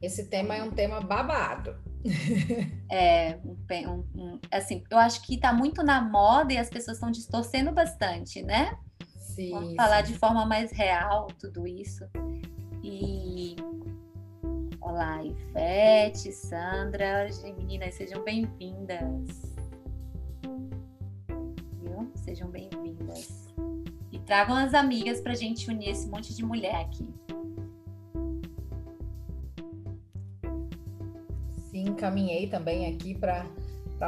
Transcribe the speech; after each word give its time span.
esse 0.00 0.28
tema 0.28 0.56
é 0.56 0.62
um 0.62 0.70
tema 0.70 1.00
babado. 1.00 1.76
É, 2.90 3.38
um, 3.44 4.02
um, 4.14 4.40
assim, 4.50 4.82
eu 4.90 4.96
acho 4.96 5.20
que 5.22 5.34
está 5.34 5.52
muito 5.52 5.82
na 5.82 6.00
moda 6.00 6.54
e 6.54 6.56
as 6.56 6.70
pessoas 6.70 6.96
estão 6.96 7.10
distorcendo 7.10 7.70
bastante, 7.70 8.40
né? 8.40 8.78
Sim, 9.18 9.50
Vamos 9.50 9.68
sim. 9.70 9.76
falar 9.76 10.00
de 10.00 10.14
forma 10.14 10.46
mais 10.46 10.72
real 10.72 11.26
tudo 11.38 11.66
isso. 11.66 12.08
E 12.82 13.56
olá, 14.80 15.22
Ivete, 15.22 16.32
Sandra, 16.32 17.28
meninas, 17.56 17.94
sejam 17.94 18.24
bem-vindas. 18.24 19.54
Viu? 21.82 22.10
Sejam 22.14 22.48
bem-vindas. 22.48 23.48
E 24.10 24.18
tragam 24.20 24.56
as 24.56 24.72
amigas 24.72 25.20
para 25.20 25.32
a 25.32 25.36
gente 25.36 25.68
unir 25.68 25.90
esse 25.90 26.08
monte 26.08 26.34
de 26.34 26.42
mulher 26.42 26.76
aqui. 26.76 27.06
Sim, 31.98 32.02
caminhei 32.02 32.46
também 32.46 32.86
aqui 32.86 33.14
para 33.14 33.44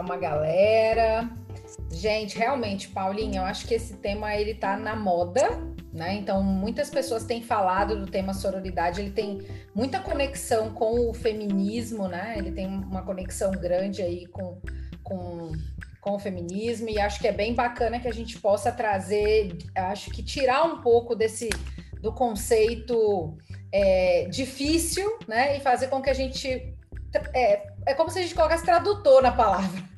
uma 0.00 0.16
galera. 0.16 1.28
Gente, 1.90 2.38
realmente, 2.38 2.88
Paulinha, 2.88 3.40
eu 3.40 3.44
acho 3.44 3.66
que 3.66 3.74
esse 3.74 3.96
tema 3.96 4.34
ele 4.34 4.54
tá 4.54 4.76
na 4.76 4.94
moda, 4.94 5.48
né? 5.92 6.14
Então, 6.14 6.42
muitas 6.42 6.88
pessoas 6.88 7.24
têm 7.24 7.42
falado 7.42 7.98
do 7.98 8.06
tema 8.06 8.32
sororidade, 8.32 9.00
ele 9.00 9.10
tem 9.10 9.42
muita 9.74 9.98
conexão 9.98 10.72
com 10.72 11.10
o 11.10 11.12
feminismo, 11.14 12.06
né? 12.06 12.34
Ele 12.38 12.52
tem 12.52 12.66
uma 12.66 13.02
conexão 13.02 13.50
grande 13.50 14.02
aí 14.02 14.26
com, 14.26 14.60
com, 15.02 15.52
com 16.00 16.12
o 16.12 16.18
feminismo, 16.18 16.88
e 16.88 17.00
acho 17.00 17.20
que 17.20 17.26
é 17.26 17.32
bem 17.32 17.54
bacana 17.54 17.98
que 17.98 18.08
a 18.08 18.12
gente 18.12 18.38
possa 18.38 18.70
trazer, 18.70 19.58
acho 19.74 20.10
que 20.10 20.22
tirar 20.22 20.64
um 20.64 20.80
pouco 20.80 21.14
desse 21.14 21.50
do 22.00 22.12
conceito 22.12 23.36
é, 23.72 24.26
difícil, 24.28 25.18
né? 25.28 25.56
E 25.56 25.60
fazer 25.60 25.88
com 25.88 26.00
que 26.00 26.10
a 26.10 26.14
gente. 26.14 26.74
É, 27.34 27.70
é 27.90 27.94
como 27.94 28.10
se 28.10 28.18
a 28.18 28.22
gente 28.22 28.34
colocasse 28.34 28.64
tradutor 28.64 29.22
na 29.22 29.32
palavra 29.32 29.90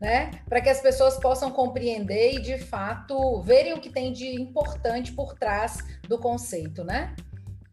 né? 0.00 0.30
Para 0.48 0.60
que 0.60 0.70
as 0.70 0.80
pessoas 0.80 1.18
possam 1.18 1.50
compreender 1.50 2.36
e, 2.36 2.40
de 2.40 2.58
fato, 2.58 3.42
verem 3.42 3.74
o 3.74 3.80
que 3.80 3.90
tem 3.90 4.12
de 4.12 4.26
importante 4.40 5.12
por 5.12 5.34
trás 5.34 5.78
do 6.08 6.18
conceito, 6.18 6.82
né? 6.82 7.14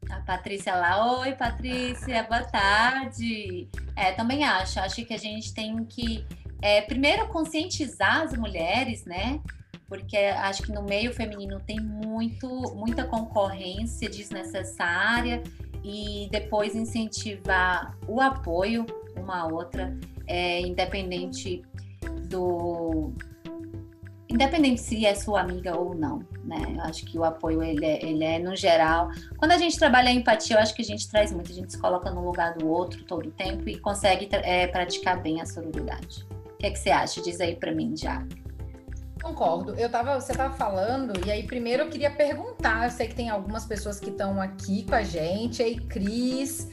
A 0.10 0.20
Patrícia 0.22 0.76
lá, 0.76 1.20
oi 1.20 1.34
Patrícia, 1.34 2.24
boa 2.24 2.44
tarde. 2.44 3.70
É, 3.96 4.12
também 4.12 4.44
acho, 4.44 4.80
acho 4.80 5.06
que 5.06 5.14
a 5.14 5.18
gente 5.18 5.54
tem 5.54 5.84
que 5.86 6.26
é, 6.62 6.82
primeiro 6.82 7.28
conscientizar 7.30 8.24
as 8.24 8.34
mulheres, 8.34 9.06
né? 9.06 9.40
Porque 9.88 10.18
acho 10.18 10.64
que 10.64 10.72
no 10.72 10.84
meio 10.84 11.14
feminino 11.14 11.62
tem 11.62 11.80
muito, 11.80 12.48
muita 12.76 13.06
concorrência 13.06 14.10
desnecessária 14.10 15.42
e 15.82 16.28
depois 16.30 16.76
incentivar 16.76 17.98
o 18.06 18.20
apoio 18.20 18.86
uma 19.20 19.52
outra, 19.52 19.98
é, 20.28 20.62
independente 20.62 21.64
do 22.30 23.14
independente 24.30 24.82
se 24.82 25.06
é 25.06 25.16
sua 25.16 25.42
amiga 25.42 25.78
ou 25.78 25.96
não, 25.96 26.20
né? 26.44 26.58
Eu 26.76 26.82
acho 26.82 27.06
que 27.06 27.18
o 27.18 27.24
apoio 27.24 27.64
ele 27.64 27.86
é, 27.86 28.06
ele 28.06 28.24
é 28.24 28.40
no 28.40 28.56
geral. 28.56 29.10
Quando 29.38 29.52
a 29.52 29.58
gente 29.58 29.78
trabalha 29.78 30.10
a 30.10 30.12
empatia, 30.12 30.58
eu 30.58 30.62
acho 30.62 30.76
que 30.76 30.82
a 30.82 30.86
gente 30.86 31.10
traz 31.10 31.32
muito, 31.32 31.52
a 31.52 31.56
gente 31.56 31.72
se 31.72 31.80
coloca 31.80 32.12
no 32.12 32.26
lugar 32.26 32.56
do 32.56 32.68
outro 32.68 33.04
todo 33.06 33.28
o 33.28 33.32
tempo 33.32 33.68
e 33.70 33.78
consegue 33.80 34.28
é, 34.32 34.68
praticar 34.68 35.22
bem 35.22 35.42
a 35.42 35.46
sororidade. 35.46 36.28
O 36.54 36.58
que, 36.58 36.66
é 36.66 36.72
que 36.72 36.80
você 36.80 36.90
acha? 36.90 37.22
Diz 37.22 37.40
aí 37.40 37.56
para 37.56 37.72
mim 37.72 37.96
já. 37.96 38.26
Concordo. 39.22 39.76
Eu 39.76 39.90
tava, 39.90 40.20
você 40.20 40.32
estava 40.32 40.54
falando, 40.56 41.26
e 41.26 41.32
aí 41.32 41.44
primeiro 41.44 41.84
eu 41.84 41.90
queria 41.90 42.12
perguntar. 42.12 42.86
Eu 42.86 42.92
sei 42.92 43.08
que 43.08 43.16
tem 43.16 43.30
algumas 43.30 43.66
pessoas 43.66 44.00
que 44.00 44.10
estão 44.10 44.42
aqui 44.42 44.84
com 44.84 44.96
a 44.96 45.04
gente, 45.04 45.62
aí 45.64 45.80
Cris, 45.80 46.70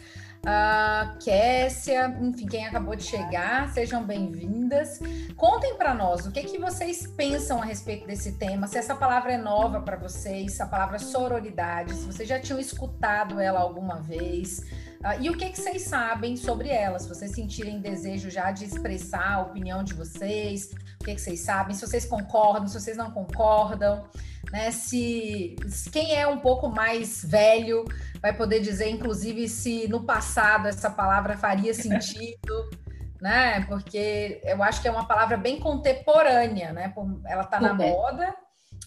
a 0.47 1.17
Kessia, 1.21 2.07
enfim, 2.21 2.47
quem 2.47 2.67
acabou 2.67 2.95
de 2.95 3.03
chegar, 3.03 3.73
sejam 3.73 4.05
bem-vindas. 4.05 5.01
Contem 5.37 5.77
para 5.77 5.95
nós 5.95 6.27
o 6.27 6.33
que, 6.33 6.43
que 6.43 6.59
vocês 6.59 7.07
pensam 7.07 7.63
a 7.63 7.65
respeito 7.65 8.07
desse 8.07 8.33
tema, 8.33 8.67
se 8.67 8.77
essa 8.77 8.95
palavra 8.95 9.33
é 9.33 9.39
nova 9.39 9.81
para 9.81 9.97
vocês, 9.97 10.61
a 10.61 10.67
palavra 10.67 10.99
sororidade, 10.99 11.95
se 11.95 12.05
vocês 12.05 12.29
já 12.29 12.39
tinham 12.39 12.61
escutado 12.61 13.41
ela 13.41 13.61
alguma 13.61 14.01
vez. 14.01 14.61
Uh, 15.01 15.21
e 15.21 15.31
o 15.31 15.37
que, 15.37 15.51
que 15.51 15.61
vocês 15.61 15.83
sabem 15.83 16.37
sobre 16.37 16.69
ela? 16.69 16.99
Se 16.99 17.09
vocês 17.09 17.33
sentirem 17.33 17.81
desejo 17.81 18.31
já 18.31 18.51
de 18.51 18.65
expressar 18.65 19.35
a 19.35 19.43
opinião 19.43 19.83
de 19.85 19.93
vocês, 19.95 20.71
o 21.05 21.07
que, 21.07 21.15
que 21.15 21.21
vocês 21.21 21.41
sabem, 21.41 21.77
se 21.77 21.87
vocês 21.87 22.07
concordam, 22.07 22.67
se 22.67 22.81
vocês 22.81 22.97
não 22.97 23.11
concordam, 23.11 24.05
né? 24.51 24.71
Se 24.71 25.55
quem 25.93 26.17
é 26.17 26.27
um 26.27 26.39
pouco 26.39 26.69
mais 26.69 27.23
velho 27.23 27.85
vai 28.23 28.35
poder 28.35 28.61
dizer, 28.61 28.89
inclusive, 28.89 29.47
se 29.47 29.87
no 29.89 30.05
passado 30.05 30.67
essa 30.67 30.89
palavra 30.91 31.37
faria 31.37 31.75
sentido. 31.75 32.71
né? 33.21 33.65
Porque 33.67 34.41
eu 34.45 34.63
acho 34.63 34.81
que 34.81 34.89
é 34.89 34.91
uma 34.91 35.07
palavra 35.07 35.37
bem 35.37 35.61
contemporânea, 35.61 36.73
né? 36.73 36.93
Ela 37.27 37.43
está 37.43 37.61
na 37.61 37.75
moda, 37.75 38.35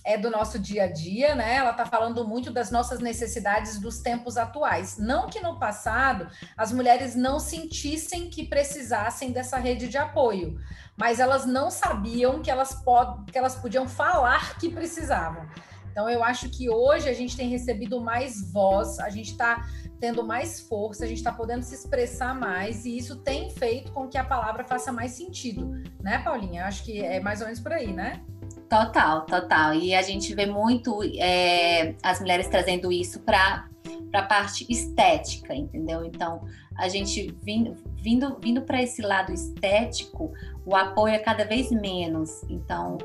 é 0.04 0.18
do 0.18 0.30
nosso 0.30 0.58
dia 0.58 0.84
a 0.84 0.88
dia, 0.92 1.36
né? 1.36 1.56
Ela 1.56 1.72
está 1.72 1.86
falando 1.86 2.26
muito 2.28 2.52
das 2.52 2.72
nossas 2.72 3.00
necessidades 3.00 3.80
dos 3.80 4.00
tempos 4.00 4.38
atuais. 4.38 4.98
Não 4.98 5.28
que 5.28 5.40
no 5.40 5.60
passado 5.60 6.28
as 6.56 6.72
mulheres 6.72 7.16
não 7.16 7.40
sentissem 7.40 8.30
que 8.30 8.46
precisassem 8.46 9.32
dessa 9.32 9.58
rede 9.58 9.88
de 9.88 9.98
apoio, 9.98 10.58
mas 10.96 11.20
elas 11.20 11.46
não 11.46 11.70
sabiam 11.70 12.42
que 12.42 12.50
elas, 12.50 12.74
pod 12.74 13.30
que 13.32 13.38
elas 13.38 13.56
podiam 13.56 13.88
falar 13.88 14.58
que 14.58 14.70
precisavam. 14.70 15.48
Então, 15.92 16.08
eu 16.08 16.24
acho 16.24 16.50
que 16.50 16.70
hoje 16.70 17.10
a 17.10 17.14
gente 17.14 17.36
tem 17.36 17.50
recebido 17.50 18.00
mais 18.00 18.52
voz, 18.52 19.00
a 19.00 19.10
gente 19.10 19.32
está 19.32 19.68
tendo 20.00 20.24
mais 20.24 20.60
força, 20.60 21.04
a 21.04 21.08
gente 21.08 21.18
está 21.18 21.32
podendo 21.32 21.64
se 21.64 21.74
expressar 21.74 22.36
mais, 22.36 22.86
e 22.86 22.96
isso 22.96 23.16
tem 23.16 23.50
feito 23.50 23.92
com 23.92 24.08
que 24.08 24.16
a 24.16 24.24
palavra 24.24 24.64
faça 24.64 24.92
mais 24.92 25.14
sentido, 25.14 25.72
né, 26.00 26.20
Paulinha? 26.20 26.62
Eu 26.62 26.66
acho 26.68 26.84
que 26.84 27.04
é 27.04 27.20
mais 27.20 27.42
ou 27.42 27.48
menos 27.48 27.60
por 27.60 27.74
aí, 27.74 27.92
né? 27.92 28.24
Total, 28.70 29.26
total. 29.26 29.74
E 29.74 29.96
a 29.96 30.02
gente 30.02 30.36
vê 30.36 30.46
muito 30.46 31.00
é, 31.18 31.96
as 32.04 32.20
mulheres 32.20 32.48
trazendo 32.48 32.92
isso 32.92 33.22
para 33.22 33.68
a 34.14 34.22
parte 34.24 34.66
estética, 34.70 35.56
entendeu? 35.56 36.04
Então, 36.04 36.42
a 36.76 36.90
gente 36.90 37.34
vindo, 37.44 37.76
vindo, 37.96 38.38
vindo 38.40 38.62
para 38.62 38.82
esse 38.82 39.02
lado 39.02 39.32
estético, 39.32 40.34
o 40.66 40.76
apoio 40.76 41.14
é 41.14 41.20
cada 41.20 41.46
vez 41.46 41.72
menos. 41.72 42.44
Então, 42.50 42.98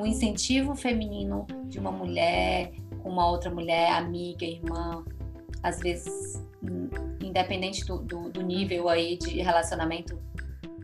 o 0.00 0.06
incentivo 0.06 0.74
feminino 0.74 1.46
de 1.66 1.78
uma 1.78 1.92
mulher 1.92 2.72
com 3.02 3.10
uma 3.10 3.28
outra 3.28 3.50
mulher, 3.50 3.92
amiga, 3.92 4.44
irmã, 4.44 5.04
às 5.62 5.80
vezes, 5.80 6.42
independente 7.22 7.84
do, 7.84 7.98
do, 7.98 8.30
do 8.30 8.42
nível 8.42 8.88
aí 8.88 9.18
de 9.18 9.40
relacionamento, 9.40 10.18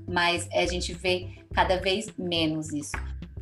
mas 0.07 0.47
a 0.53 0.67
gente 0.67 0.93
vê 0.93 1.29
cada 1.53 1.81
vez 1.81 2.13
menos 2.19 2.73
isso 2.73 2.93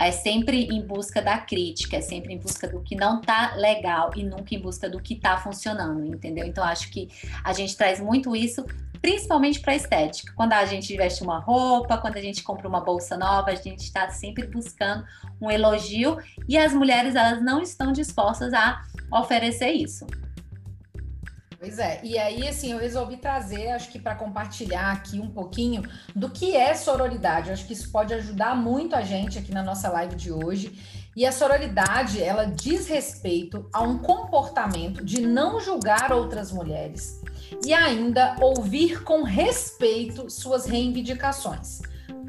é 0.07 0.13
sempre 0.13 0.65
em 0.67 0.81
busca 0.81 1.23
da 1.23 1.39
crítica, 1.39 1.97
é 1.97 2.01
sempre 2.01 2.35
em 2.35 2.39
busca 2.39 2.69
do 2.69 2.81
que 2.81 2.97
não 2.97 3.21
tá 3.21 3.55
legal 3.57 4.11
e 4.17 4.25
nunca 4.25 4.55
em 4.55 4.61
busca 4.61 4.89
do 4.89 5.01
que 5.01 5.15
tá 5.15 5.37
funcionando, 5.39 6.05
entendeu? 6.05 6.45
Então 6.45 6.65
acho 6.65 6.91
que 6.91 7.09
a 7.45 7.53
gente 7.53 7.77
traz 7.77 8.01
muito 8.01 8.35
isso, 8.35 8.65
principalmente 9.01 9.61
para 9.61 9.75
estética. 9.75 10.33
Quando 10.35 10.53
a 10.55 10.65
gente 10.65 10.97
veste 10.97 11.23
uma 11.23 11.39
roupa, 11.39 11.99
quando 11.99 12.17
a 12.17 12.21
gente 12.21 12.43
compra 12.43 12.69
uma 12.69 12.81
bolsa 12.81 13.17
nova, 13.17 13.51
a 13.51 13.55
gente 13.55 13.81
está 13.81 14.09
sempre 14.11 14.47
buscando 14.47 15.05
um 15.41 15.51
elogio 15.51 16.19
e 16.49 16.59
as 16.59 16.73
mulheres 16.73 17.15
elas 17.15 17.43
não 17.43 17.61
estão 17.61 17.93
dispostas 17.93 18.53
a 18.53 18.83
oferecer 19.11 19.71
isso. 19.71 20.07
Pois 21.63 21.79
é, 21.79 22.01
e 22.03 22.19
aí 22.19 22.49
assim 22.49 22.73
eu 22.73 22.79
resolvi 22.79 23.17
trazer, 23.17 23.69
acho 23.69 23.89
que 23.89 24.01
para 24.01 24.17
compartilhar 24.17 24.91
aqui 24.91 25.21
um 25.21 25.31
pouquinho 25.31 25.85
do 26.13 26.29
que 26.29 26.57
é 26.57 26.75
sororidade. 26.75 27.53
acho 27.53 27.65
que 27.69 27.73
isso 27.73 27.89
pode 27.93 28.13
ajudar 28.13 28.57
muito 28.57 28.97
a 28.97 29.03
gente 29.03 29.39
aqui 29.39 29.53
na 29.53 29.63
nossa 29.63 29.89
live 29.89 30.17
de 30.17 30.33
hoje. 30.33 30.77
E 31.15 31.25
a 31.25 31.31
sororidade, 31.31 32.21
ela 32.21 32.47
diz 32.47 32.89
respeito 32.89 33.65
a 33.73 33.81
um 33.81 33.99
comportamento 33.99 35.05
de 35.05 35.21
não 35.25 35.61
julgar 35.61 36.13
outras 36.13 36.51
mulheres 36.51 37.23
e 37.65 37.73
ainda 37.73 38.35
ouvir 38.41 39.05
com 39.05 39.23
respeito 39.23 40.29
suas 40.29 40.67
reivindicações. 40.67 41.81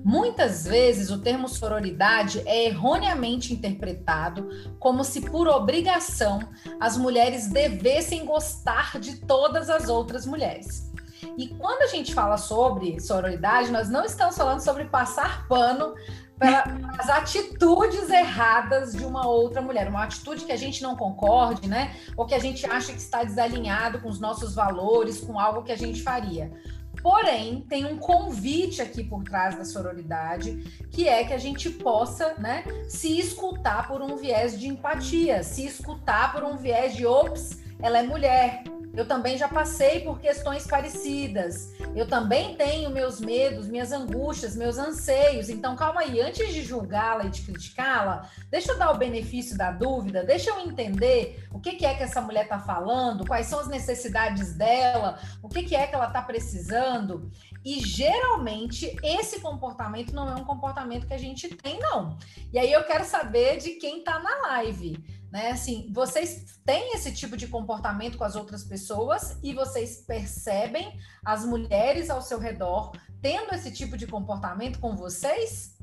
Muitas 0.03 0.65
vezes 0.65 1.09
o 1.09 1.21
termo 1.21 1.47
sororidade 1.47 2.43
é 2.45 2.65
erroneamente 2.65 3.53
interpretado 3.53 4.49
como 4.77 5.01
se 5.03 5.21
por 5.21 5.47
obrigação 5.47 6.41
as 6.79 6.97
mulheres 6.97 7.47
devessem 7.47 8.25
gostar 8.25 8.99
de 8.99 9.21
todas 9.25 9.69
as 9.69 9.87
outras 9.87 10.25
mulheres. 10.25 10.91
E 11.37 11.47
quando 11.47 11.83
a 11.83 11.87
gente 11.87 12.13
fala 12.13 12.37
sobre 12.37 12.99
sororidade, 12.99 13.71
nós 13.71 13.89
não 13.89 14.03
estamos 14.03 14.35
falando 14.35 14.59
sobre 14.59 14.85
passar 14.85 15.47
pano 15.47 15.95
para 16.37 16.65
as 16.99 17.09
atitudes 17.09 18.09
erradas 18.09 18.91
de 18.91 19.05
uma 19.05 19.25
outra 19.25 19.61
mulher, 19.61 19.87
uma 19.87 20.03
atitude 20.03 20.43
que 20.43 20.51
a 20.51 20.57
gente 20.57 20.81
não 20.83 20.95
concorde, 20.95 21.67
né? 21.67 21.95
Ou 22.17 22.25
que 22.25 22.35
a 22.35 22.39
gente 22.39 22.65
acha 22.65 22.91
que 22.91 22.99
está 22.99 23.23
desalinhado 23.23 23.99
com 24.01 24.09
os 24.09 24.19
nossos 24.19 24.53
valores, 24.53 25.21
com 25.21 25.39
algo 25.39 25.63
que 25.63 25.71
a 25.71 25.77
gente 25.77 26.03
faria. 26.03 26.51
Porém, 27.01 27.65
tem 27.67 27.85
um 27.85 27.97
convite 27.97 28.81
aqui 28.81 29.03
por 29.03 29.23
trás 29.23 29.55
da 29.55 29.65
sororidade, 29.65 30.57
que 30.91 31.07
é 31.07 31.23
que 31.23 31.33
a 31.33 31.37
gente 31.37 31.69
possa, 31.69 32.35
né, 32.35 32.63
se 32.87 33.17
escutar 33.17 33.87
por 33.87 34.01
um 34.01 34.15
viés 34.15 34.59
de 34.59 34.67
empatia, 34.67 35.43
se 35.43 35.65
escutar 35.65 36.31
por 36.31 36.43
um 36.43 36.55
viés 36.55 36.95
de 36.95 37.05
ops, 37.05 37.61
ela 37.81 37.99
é 37.99 38.03
mulher, 38.03 38.63
Eu 38.95 39.07
também 39.07 39.37
já 39.37 39.47
passei 39.47 40.01
por 40.01 40.19
questões 40.19 40.67
parecidas. 40.67 41.73
Eu 41.95 42.07
também 42.07 42.55
tenho 42.55 42.91
meus 42.91 43.19
medos, 43.19 43.67
minhas 43.67 43.91
angústias, 43.91 44.55
meus 44.55 44.77
anseios. 44.77 45.49
Então, 45.49 45.75
calma 45.75 46.01
aí, 46.01 46.21
antes 46.21 46.53
de 46.53 46.61
julgá-la 46.61 47.25
e 47.25 47.29
de 47.29 47.41
criticá-la, 47.41 48.29
deixa 48.51 48.71
eu 48.71 48.77
dar 48.77 48.91
o 48.91 48.97
benefício 48.97 49.57
da 49.57 49.71
dúvida, 49.71 50.23
deixa 50.23 50.51
eu 50.51 50.59
entender 50.59 51.47
o 51.51 51.59
que, 51.59 51.83
é 51.85 51.95
que 51.95 52.03
essa 52.03 52.21
mulher 52.21 52.43
está 52.43 52.59
falando, 52.59 53.25
quais 53.25 53.47
são 53.47 53.59
as 53.59 53.67
necessidades 53.67 54.53
dela, 54.53 55.17
o 55.41 55.49
que 55.49 55.75
é 55.75 55.87
que 55.87 55.95
ela 55.95 56.07
está 56.07 56.21
precisando. 56.21 57.31
E 57.65 57.79
geralmente 57.79 58.95
esse 59.01 59.39
comportamento 59.39 60.13
não 60.13 60.29
é 60.29 60.35
um 60.35 60.43
comportamento 60.43 61.07
que 61.07 61.13
a 61.13 61.17
gente 61.17 61.47
tem, 61.49 61.79
não. 61.79 62.15
E 62.51 62.59
aí 62.59 62.71
eu 62.71 62.83
quero 62.83 63.05
saber 63.05 63.57
de 63.57 63.71
quem 63.71 63.99
está 63.99 64.19
na 64.19 64.47
live. 64.49 65.03
Né? 65.33 65.49
Assim, 65.49 65.89
vocês 65.91 66.59
têm 66.63 66.93
esse 66.93 67.11
tipo 67.11 67.35
de 67.35 67.47
comportamento 67.47 68.19
com 68.19 68.23
as 68.23 68.35
outras 68.35 68.63
pessoas 68.63 69.39
e 69.41 69.51
vocês 69.51 70.05
percebem 70.05 70.95
as 71.25 71.43
mulheres 71.43 72.11
ao 72.11 72.21
seu 72.21 72.37
redor 72.37 72.91
tendo 73.19 73.51
esse 73.55 73.73
tipo 73.73 73.97
de 73.97 74.05
comportamento 74.05 74.79
com 74.79 74.95
vocês? 74.95 75.75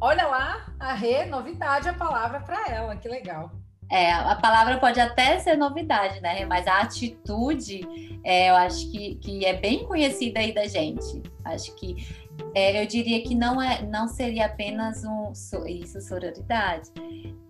Olha 0.00 0.28
lá, 0.28 0.72
a 0.78 0.94
Rê, 0.94 1.26
novidade 1.26 1.88
a 1.88 1.92
palavra 1.92 2.38
para 2.38 2.68
ela, 2.68 2.94
que 2.94 3.08
legal. 3.08 3.50
É, 3.90 4.12
a 4.12 4.36
palavra 4.36 4.78
pode 4.78 5.00
até 5.00 5.40
ser 5.40 5.56
novidade, 5.56 6.20
né? 6.20 6.44
Mas 6.44 6.68
a 6.68 6.82
atitude, 6.82 7.80
é, 8.22 8.50
eu 8.50 8.54
acho 8.54 8.88
que, 8.92 9.16
que 9.16 9.44
é 9.44 9.54
bem 9.54 9.86
conhecida 9.88 10.38
aí 10.38 10.54
da 10.54 10.68
gente. 10.68 11.20
Acho 11.44 11.74
que 11.74 12.27
é, 12.54 12.82
eu 12.82 12.86
diria 12.86 13.22
que 13.22 13.34
não 13.34 13.60
é, 13.60 13.82
não 13.82 14.08
seria 14.08 14.46
apenas 14.46 15.04
um 15.04 15.32
isso 15.66 16.00
sororidade. 16.00 16.90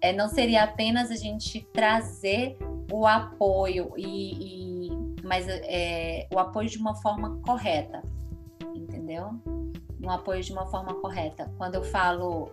É, 0.00 0.12
não 0.12 0.28
seria 0.28 0.64
apenas 0.64 1.10
a 1.10 1.16
gente 1.16 1.66
trazer 1.72 2.56
o 2.90 3.06
apoio 3.06 3.92
e, 3.96 4.86
e 4.86 4.90
mas 5.22 5.46
é, 5.48 6.26
o 6.32 6.38
apoio 6.38 6.68
de 6.68 6.78
uma 6.78 6.94
forma 6.94 7.38
correta, 7.44 8.02
entendeu? 8.74 9.30
Um 10.02 10.10
apoio 10.10 10.42
de 10.42 10.52
uma 10.52 10.66
forma 10.66 10.94
correta. 10.94 11.52
Quando 11.58 11.74
eu 11.74 11.84
falo 11.84 12.50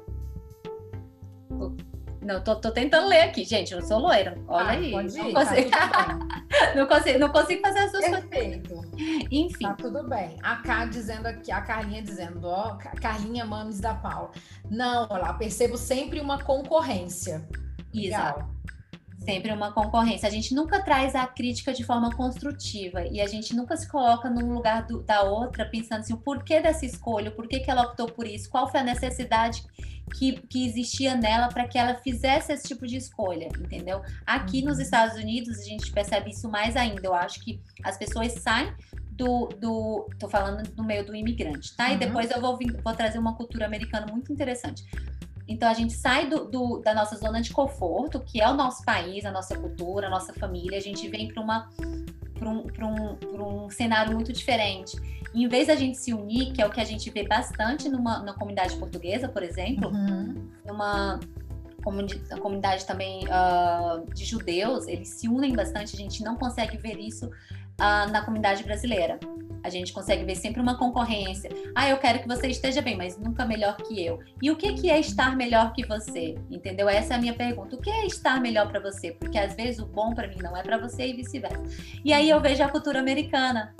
não, 2.25 2.43
tô, 2.43 2.55
tô, 2.55 2.71
tentando 2.71 3.07
ler 3.07 3.21
aqui, 3.21 3.43
gente. 3.45 3.71
Eu 3.71 3.81
sou 3.83 3.99
loira. 3.99 4.35
Olha 4.47 4.65
ah, 4.65 4.71
aí. 4.71 4.91
Pode 4.91 5.15
ir, 5.15 5.23
não, 5.23 5.33
consigo... 5.33 5.69
Tá 5.69 6.19
não, 6.75 6.87
consigo, 6.87 7.19
não 7.19 7.29
consigo 7.29 7.61
fazer 7.61 7.79
as 7.79 7.91
duas 7.91 8.09
Perfeito. 8.09 8.73
coisas. 8.73 8.91
Enfim. 9.31 9.65
Tá 9.65 9.73
tudo 9.73 10.03
bem. 10.09 10.37
A 10.41 10.55
Cá 10.57 10.85
dizendo 10.85 11.27
aqui, 11.27 11.51
a 11.51 11.61
Carlinha 11.61 12.01
dizendo, 12.01 12.47
ó, 12.47 12.77
Carlinha 12.99 13.45
Mames 13.45 13.79
da 13.79 13.93
Paula. 13.93 14.31
Não, 14.69 15.07
olha 15.09 15.21
lá, 15.21 15.33
percebo 15.33 15.77
sempre 15.77 16.19
uma 16.19 16.41
concorrência. 16.41 17.47
Legal. 17.93 18.29
Exato. 18.29 18.54
Sempre 19.25 19.51
uma 19.51 19.71
concorrência. 19.71 20.27
A 20.27 20.31
gente 20.31 20.53
nunca 20.53 20.81
traz 20.83 21.15
a 21.15 21.25
crítica 21.25 21.73
de 21.73 21.83
forma 21.83 22.11
construtiva 22.11 23.05
e 23.07 23.19
a 23.19 23.27
gente 23.27 23.55
nunca 23.55 23.75
se 23.75 23.87
coloca 23.89 24.29
num 24.29 24.53
lugar 24.53 24.85
do, 24.85 25.01
da 25.01 25.23
outra 25.23 25.65
pensando 25.65 26.01
assim, 26.01 26.13
o 26.13 26.17
porquê 26.17 26.61
dessa 26.61 26.85
escolha, 26.85 27.31
o 27.31 27.35
porquê 27.35 27.59
que 27.59 27.71
ela 27.71 27.81
optou 27.81 28.07
por 28.07 28.27
isso, 28.27 28.49
qual 28.49 28.69
foi 28.69 28.81
a 28.81 28.83
necessidade 28.83 29.63
que, 30.13 30.33
que 30.33 30.67
existia 30.67 31.15
nela 31.15 31.47
para 31.49 31.67
que 31.67 31.77
ela 31.77 31.95
fizesse 31.95 32.53
esse 32.53 32.67
tipo 32.67 32.85
de 32.85 32.97
escolha, 32.97 33.47
entendeu? 33.59 34.01
Aqui 34.25 34.59
uhum. 34.59 34.69
nos 34.69 34.79
Estados 34.79 35.17
Unidos 35.17 35.59
a 35.59 35.63
gente 35.63 35.91
percebe 35.91 36.29
isso 36.29 36.47
mais 36.49 36.75
ainda. 36.75 37.01
Eu 37.03 37.13
acho 37.13 37.43
que 37.43 37.59
as 37.83 37.97
pessoas 37.97 38.31
saem 38.33 38.71
do, 39.11 39.47
do 39.59 40.07
tô 40.19 40.27
falando 40.27 40.69
no 40.75 40.83
meio 40.83 41.05
do 41.05 41.15
imigrante, 41.15 41.75
tá? 41.75 41.87
Uhum. 41.87 41.93
E 41.93 41.97
depois 41.97 42.29
eu 42.29 42.39
vou, 42.39 42.57
vou 42.83 42.93
trazer 42.93 43.17
uma 43.17 43.35
cultura 43.35 43.65
americana 43.65 44.05
muito 44.11 44.31
interessante. 44.31 44.83
Então 45.47 45.69
a 45.69 45.73
gente 45.73 45.93
sai 45.93 46.27
do, 46.27 46.45
do, 46.45 46.79
da 46.79 46.93
nossa 46.93 47.15
zona 47.15 47.41
de 47.41 47.51
conforto, 47.51 48.19
que 48.19 48.41
é 48.41 48.49
o 48.49 48.53
nosso 48.53 48.83
país, 48.83 49.25
a 49.25 49.31
nossa 49.31 49.55
cultura, 49.57 50.07
a 50.07 50.09
nossa 50.09 50.33
família, 50.33 50.77
a 50.77 50.81
gente 50.81 51.07
vem 51.07 51.27
para 51.27 51.41
uma 51.41 51.69
para 52.33 52.49
um, 52.49 52.67
um, 52.81 53.65
um 53.65 53.69
cenário 53.69 54.13
muito 54.13 54.33
diferente. 54.33 54.97
E 55.33 55.43
em 55.43 55.47
vez 55.47 55.67
da 55.67 55.75
gente 55.75 55.97
se 55.97 56.13
unir, 56.13 56.51
que 56.53 56.61
é 56.61 56.65
o 56.65 56.69
que 56.69 56.81
a 56.81 56.85
gente 56.85 57.09
vê 57.09 57.25
bastante 57.25 57.89
numa, 57.89 58.19
na 58.19 58.33
comunidade 58.33 58.75
portuguesa, 58.75 59.27
por 59.27 59.41
exemplo, 59.41 59.89
uhum. 59.89 60.49
numa 60.65 61.19
comunidade 62.41 62.85
também 62.85 63.25
uh, 63.25 64.11
de 64.13 64.25
judeus, 64.25 64.87
eles 64.87 65.07
se 65.09 65.27
unem 65.27 65.53
bastante, 65.53 65.95
a 65.95 65.97
gente 65.97 66.23
não 66.23 66.35
consegue 66.35 66.77
ver 66.77 66.97
isso 66.97 67.29
uh, 67.79 68.11
na 68.11 68.21
comunidade 68.23 68.63
brasileira. 68.63 69.19
A 69.63 69.69
gente 69.69 69.91
consegue 69.91 70.23
ver 70.23 70.35
sempre 70.35 70.61
uma 70.61 70.77
concorrência. 70.77 71.49
Ah, 71.73 71.89
eu 71.89 71.97
quero 71.97 72.19
que 72.19 72.27
você 72.27 72.47
esteja 72.47 72.83
bem, 72.83 72.95
mas 72.95 73.17
nunca 73.17 73.45
melhor 73.45 73.75
que 73.77 74.05
eu. 74.05 74.19
E 74.39 74.51
o 74.51 74.55
que, 74.55 74.73
que 74.73 74.91
é 74.91 74.99
estar 74.99 75.35
melhor 75.35 75.73
que 75.73 75.83
você? 75.87 76.35
Entendeu? 76.51 76.87
Essa 76.87 77.15
é 77.15 77.17
a 77.17 77.19
minha 77.19 77.33
pergunta. 77.33 77.75
O 77.75 77.81
que 77.81 77.89
é 77.89 78.05
estar 78.05 78.39
melhor 78.39 78.67
para 78.67 78.79
você? 78.79 79.13
Porque 79.13 79.39
às 79.39 79.55
vezes 79.55 79.79
o 79.79 79.87
bom 79.87 80.13
para 80.13 80.27
mim 80.27 80.37
não 80.39 80.55
é 80.55 80.61
para 80.61 80.77
você 80.77 81.07
e 81.07 81.13
vice-versa. 81.13 81.63
E 82.03 82.13
aí 82.13 82.29
eu 82.29 82.39
vejo 82.39 82.61
a 82.61 82.69
cultura 82.69 82.99
americana. 82.99 83.73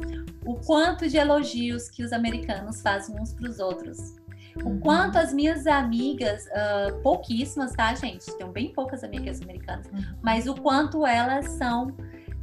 O 0.43 0.55
quanto 0.55 1.07
de 1.07 1.17
elogios 1.17 1.87
que 1.87 2.03
os 2.03 2.11
americanos 2.11 2.81
fazem 2.81 3.19
uns 3.19 3.31
para 3.35 3.47
os 3.47 3.59
outros. 3.59 4.15
O 4.63 4.69
uhum. 4.69 4.79
quanto 4.79 5.17
as 5.17 5.33
minhas 5.33 5.67
amigas, 5.67 6.45
uh, 6.45 7.01
pouquíssimas, 7.01 7.73
tá, 7.73 7.93
gente? 7.93 8.25
Tenho 8.37 8.51
bem 8.51 8.71
poucas 8.71 9.03
amigas 9.03 9.41
americanas, 9.41 9.85
uhum. 9.87 10.01
mas 10.21 10.47
o 10.47 10.55
quanto 10.55 11.05
elas 11.05 11.49
são, 11.51 11.95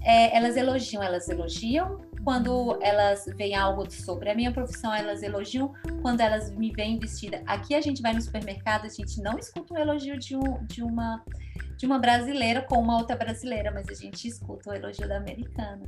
é, 0.05 0.37
elas 0.37 0.57
elogiam, 0.57 1.03
elas 1.03 1.29
elogiam 1.29 2.01
quando 2.25 2.79
elas 2.81 3.25
veem 3.37 3.57
algo 3.57 3.91
sobre 3.91 4.31
a 4.31 4.35
minha 4.35 4.53
profissão, 4.53 4.95
elas 4.95 5.23
elogiam. 5.23 5.73
Quando 6.01 6.21
elas 6.21 6.51
me 6.51 6.71
veem 6.71 6.99
vestida, 6.99 7.43
aqui 7.47 7.75
a 7.75 7.81
gente 7.81 8.01
vai 8.01 8.13
no 8.13 8.23
supermercado, 8.23 8.85
a 8.85 8.89
gente 8.89 9.21
não 9.21 9.39
escuta 9.39 9.75
um 9.75 9.79
elogio 9.79 10.19
de, 10.19 10.37
um, 10.37 10.65
de 10.67 10.83
uma 10.83 11.23
de 11.77 11.87
uma 11.87 11.99
brasileira 11.99 12.63
com 12.63 12.79
uma 12.79 12.97
outra 12.97 13.17
brasileira, 13.17 13.73
mas 13.73 13.89
a 13.89 13.95
gente 13.95 14.29
escuta 14.29 14.71
o 14.71 14.73
elogio 14.73 15.09
da 15.09 15.17
americana. 15.17 15.83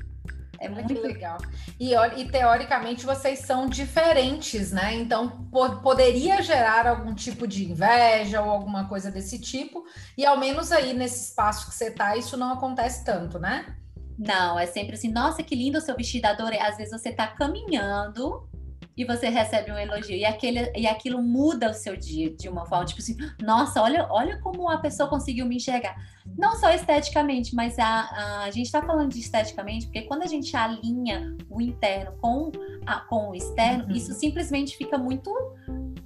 É 0.59 0.69
muito 0.69 0.93
legal. 1.01 1.39
E, 1.79 1.95
e, 1.95 2.29
teoricamente 2.29 3.07
vocês 3.07 3.41
são 3.41 3.69
diferentes, 3.69 4.73
né? 4.73 4.95
Então 4.95 5.29
po 5.53 5.77
poderia 5.83 6.43
gerar 6.43 6.87
algum 6.89 7.15
tipo 7.15 7.47
de 7.47 7.71
inveja 7.71 8.43
ou 8.43 8.51
alguma 8.51 8.89
coisa 8.89 9.09
desse 9.09 9.39
tipo. 9.39 9.85
E 10.19 10.27
ao 10.27 10.37
menos 10.37 10.73
aí 10.73 10.93
nesse 10.95 11.29
espaço 11.29 11.69
que 11.69 11.75
você 11.75 11.93
tá, 11.93 12.17
isso 12.17 12.37
não 12.37 12.53
acontece 12.53 13.05
tanto, 13.05 13.39
né? 13.39 13.77
Não, 14.19 14.59
é 14.59 14.67
sempre 14.67 14.95
assim, 14.95 15.11
nossa, 15.11 15.43
que 15.43 15.55
lindo 15.55 15.79
o 15.79 15.81
seu 15.81 15.97
vestido, 15.97 16.27
adorei. 16.27 16.59
Às 16.59 16.77
vezes 16.77 16.93
você 16.93 17.13
tá 17.13 17.27
caminhando 17.27 18.49
e 18.97 19.05
você 19.05 19.29
recebe 19.29 19.73
um 19.73 19.79
elogio 19.79 20.17
e, 20.17 20.25
aquele, 20.25 20.71
e 20.77 20.87
aquilo 20.87 21.21
muda 21.21 21.71
o 21.71 21.75
seu 21.75 21.97
dia 21.97 22.31
de 22.31 22.49
uma 22.49 22.65
forma, 22.65 22.85
tipo 22.85 23.01
assim, 23.01 23.17
nossa, 23.43 23.83
olha, 23.83 24.07
olha 24.11 24.41
como 24.41 24.71
a 24.71 24.79
pessoa 24.79 25.09
conseguiu 25.09 25.47
me 25.47 25.57
enxergar. 25.57 25.97
Não 26.39 26.57
só 26.57 26.71
esteticamente, 26.71 27.55
mas 27.55 27.79
a, 27.79 27.85
a, 27.85 28.45
a 28.45 28.51
gente 28.51 28.67
está 28.67 28.81
falando 28.83 29.11
de 29.11 29.19
esteticamente, 29.19 29.87
porque 29.87 30.03
quando 30.03 30.23
a 30.23 30.27
gente 30.27 30.57
alinha 30.57 31.37
o 31.51 31.61
interno 31.61 32.17
com, 32.21 32.53
a, 32.87 33.01
com 33.01 33.31
o 33.31 33.35
externo, 33.35 33.85
uhum. 33.85 33.91
isso 33.91 34.13
simplesmente 34.15 34.77
fica 34.77 34.97
muito, 34.97 35.31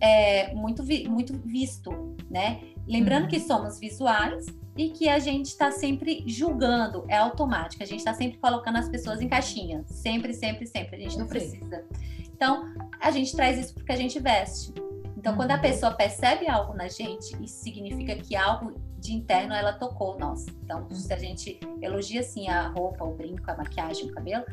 é, 0.00 0.54
muito, 0.54 0.82
vi, 0.82 1.08
muito 1.08 1.32
visto, 1.38 2.16
né? 2.30 2.60
Lembrando 2.86 3.24
uhum. 3.24 3.28
que 3.28 3.40
somos 3.40 3.78
visuais, 3.78 4.46
e 4.78 4.90
que 4.90 5.08
a 5.08 5.18
gente 5.18 5.46
está 5.46 5.72
sempre 5.72 6.22
julgando, 6.24 7.04
é 7.08 7.16
automático, 7.16 7.82
a 7.82 7.86
gente 7.86 7.98
está 7.98 8.14
sempre 8.14 8.38
colocando 8.38 8.76
as 8.76 8.88
pessoas 8.88 9.20
em 9.20 9.28
caixinha, 9.28 9.84
sempre, 9.88 10.32
sempre, 10.32 10.66
sempre, 10.68 10.96
a 10.96 11.00
gente 11.00 11.18
não 11.18 11.26
precisa. 11.26 11.84
Então, 12.32 12.72
a 13.00 13.10
gente 13.10 13.34
traz 13.34 13.58
isso 13.58 13.74
porque 13.74 13.90
a 13.90 13.96
gente 13.96 14.20
veste. 14.20 14.72
Então, 15.16 15.34
quando 15.34 15.50
a 15.50 15.56
uhum. 15.56 15.60
pessoa 15.60 15.92
percebe 15.92 16.48
algo 16.48 16.74
na 16.74 16.86
gente, 16.86 17.36
isso 17.42 17.60
significa 17.60 18.14
que 18.14 18.36
algo 18.36 18.80
de 19.00 19.12
interno 19.12 19.52
ela 19.52 19.72
tocou 19.72 20.16
nós. 20.16 20.46
Então, 20.62 20.88
se 20.90 21.12
a 21.12 21.18
gente 21.18 21.58
elogia 21.82 22.20
assim 22.20 22.48
a 22.48 22.68
roupa, 22.68 23.04
o 23.04 23.14
brinco, 23.14 23.50
a 23.50 23.56
maquiagem, 23.56 24.08
o 24.08 24.14
cabelo, 24.14 24.44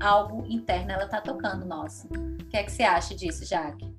algo 0.00 0.46
interno 0.46 0.92
ela 0.92 1.06
tá 1.06 1.20
tocando 1.20 1.66
nós. 1.66 2.06
O 2.10 2.46
que 2.46 2.56
é 2.56 2.62
que 2.62 2.72
você 2.72 2.84
acha 2.84 3.14
disso, 3.14 3.44
Jaque? 3.44 3.93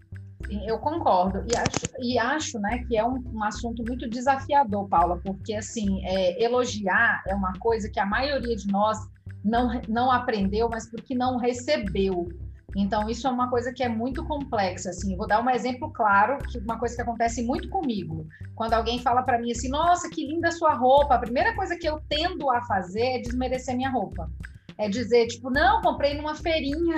Eu 0.50 0.78
concordo. 0.80 1.44
E 1.52 1.56
acho, 1.56 1.88
e 2.00 2.20
acho 2.20 2.60
né, 2.60 2.84
que 2.88 2.98
é 2.98 3.06
um, 3.06 3.24
um 3.34 3.44
assunto 3.44 3.84
muito 3.84 4.10
desafiador, 4.10 4.88
Paula, 4.88 5.20
porque 5.24 5.54
assim, 5.54 6.06
é, 6.06 6.44
elogiar 6.44 7.24
é 7.28 7.34
uma 7.34 7.54
coisa 7.54 7.90
que 7.90 8.00
a 8.00 8.06
maioria 8.06 8.56
de 8.56 8.68
nós 8.68 8.98
não, 9.44 9.82
não 9.88 10.12
aprendeu, 10.12 10.70
mas 10.70 10.90
porque 10.90 11.16
não 11.16 11.38
recebeu. 11.38 12.28
Então, 12.76 13.10
isso 13.10 13.26
é 13.26 13.32
uma 13.32 13.50
coisa 13.50 13.72
que 13.72 13.82
é 13.82 13.88
muito 13.88 14.26
complexa, 14.26 14.90
assim. 14.90 15.16
vou 15.16 15.26
dar 15.26 15.42
um 15.42 15.50
exemplo 15.50 15.90
claro, 15.92 16.38
que 16.40 16.58
uma 16.58 16.78
coisa 16.78 16.94
que 16.94 17.02
acontece 17.02 17.42
muito 17.42 17.70
comigo. 17.70 18.28
Quando 18.54 18.74
alguém 18.74 19.00
fala 19.00 19.24
para 19.24 19.40
mim 19.40 19.52
assim, 19.52 19.70
nossa, 19.70 20.10
que 20.10 20.28
linda 20.28 20.52
sua 20.52 20.74
roupa, 20.74 21.16
a 21.16 21.20
primeira 21.20 21.56
coisa 21.56 21.78
que 21.78 21.88
eu 21.88 22.02
tendo 22.10 22.50
a 22.50 22.62
fazer 22.66 23.02
é 23.02 23.20
desmerecer 23.20 23.78
minha 23.78 23.90
roupa. 23.90 24.30
É 24.78 24.90
dizer, 24.90 25.28
tipo, 25.28 25.50
não, 25.50 25.82
comprei 25.82 26.16
numa 26.16 26.36
feirinha 26.36 26.98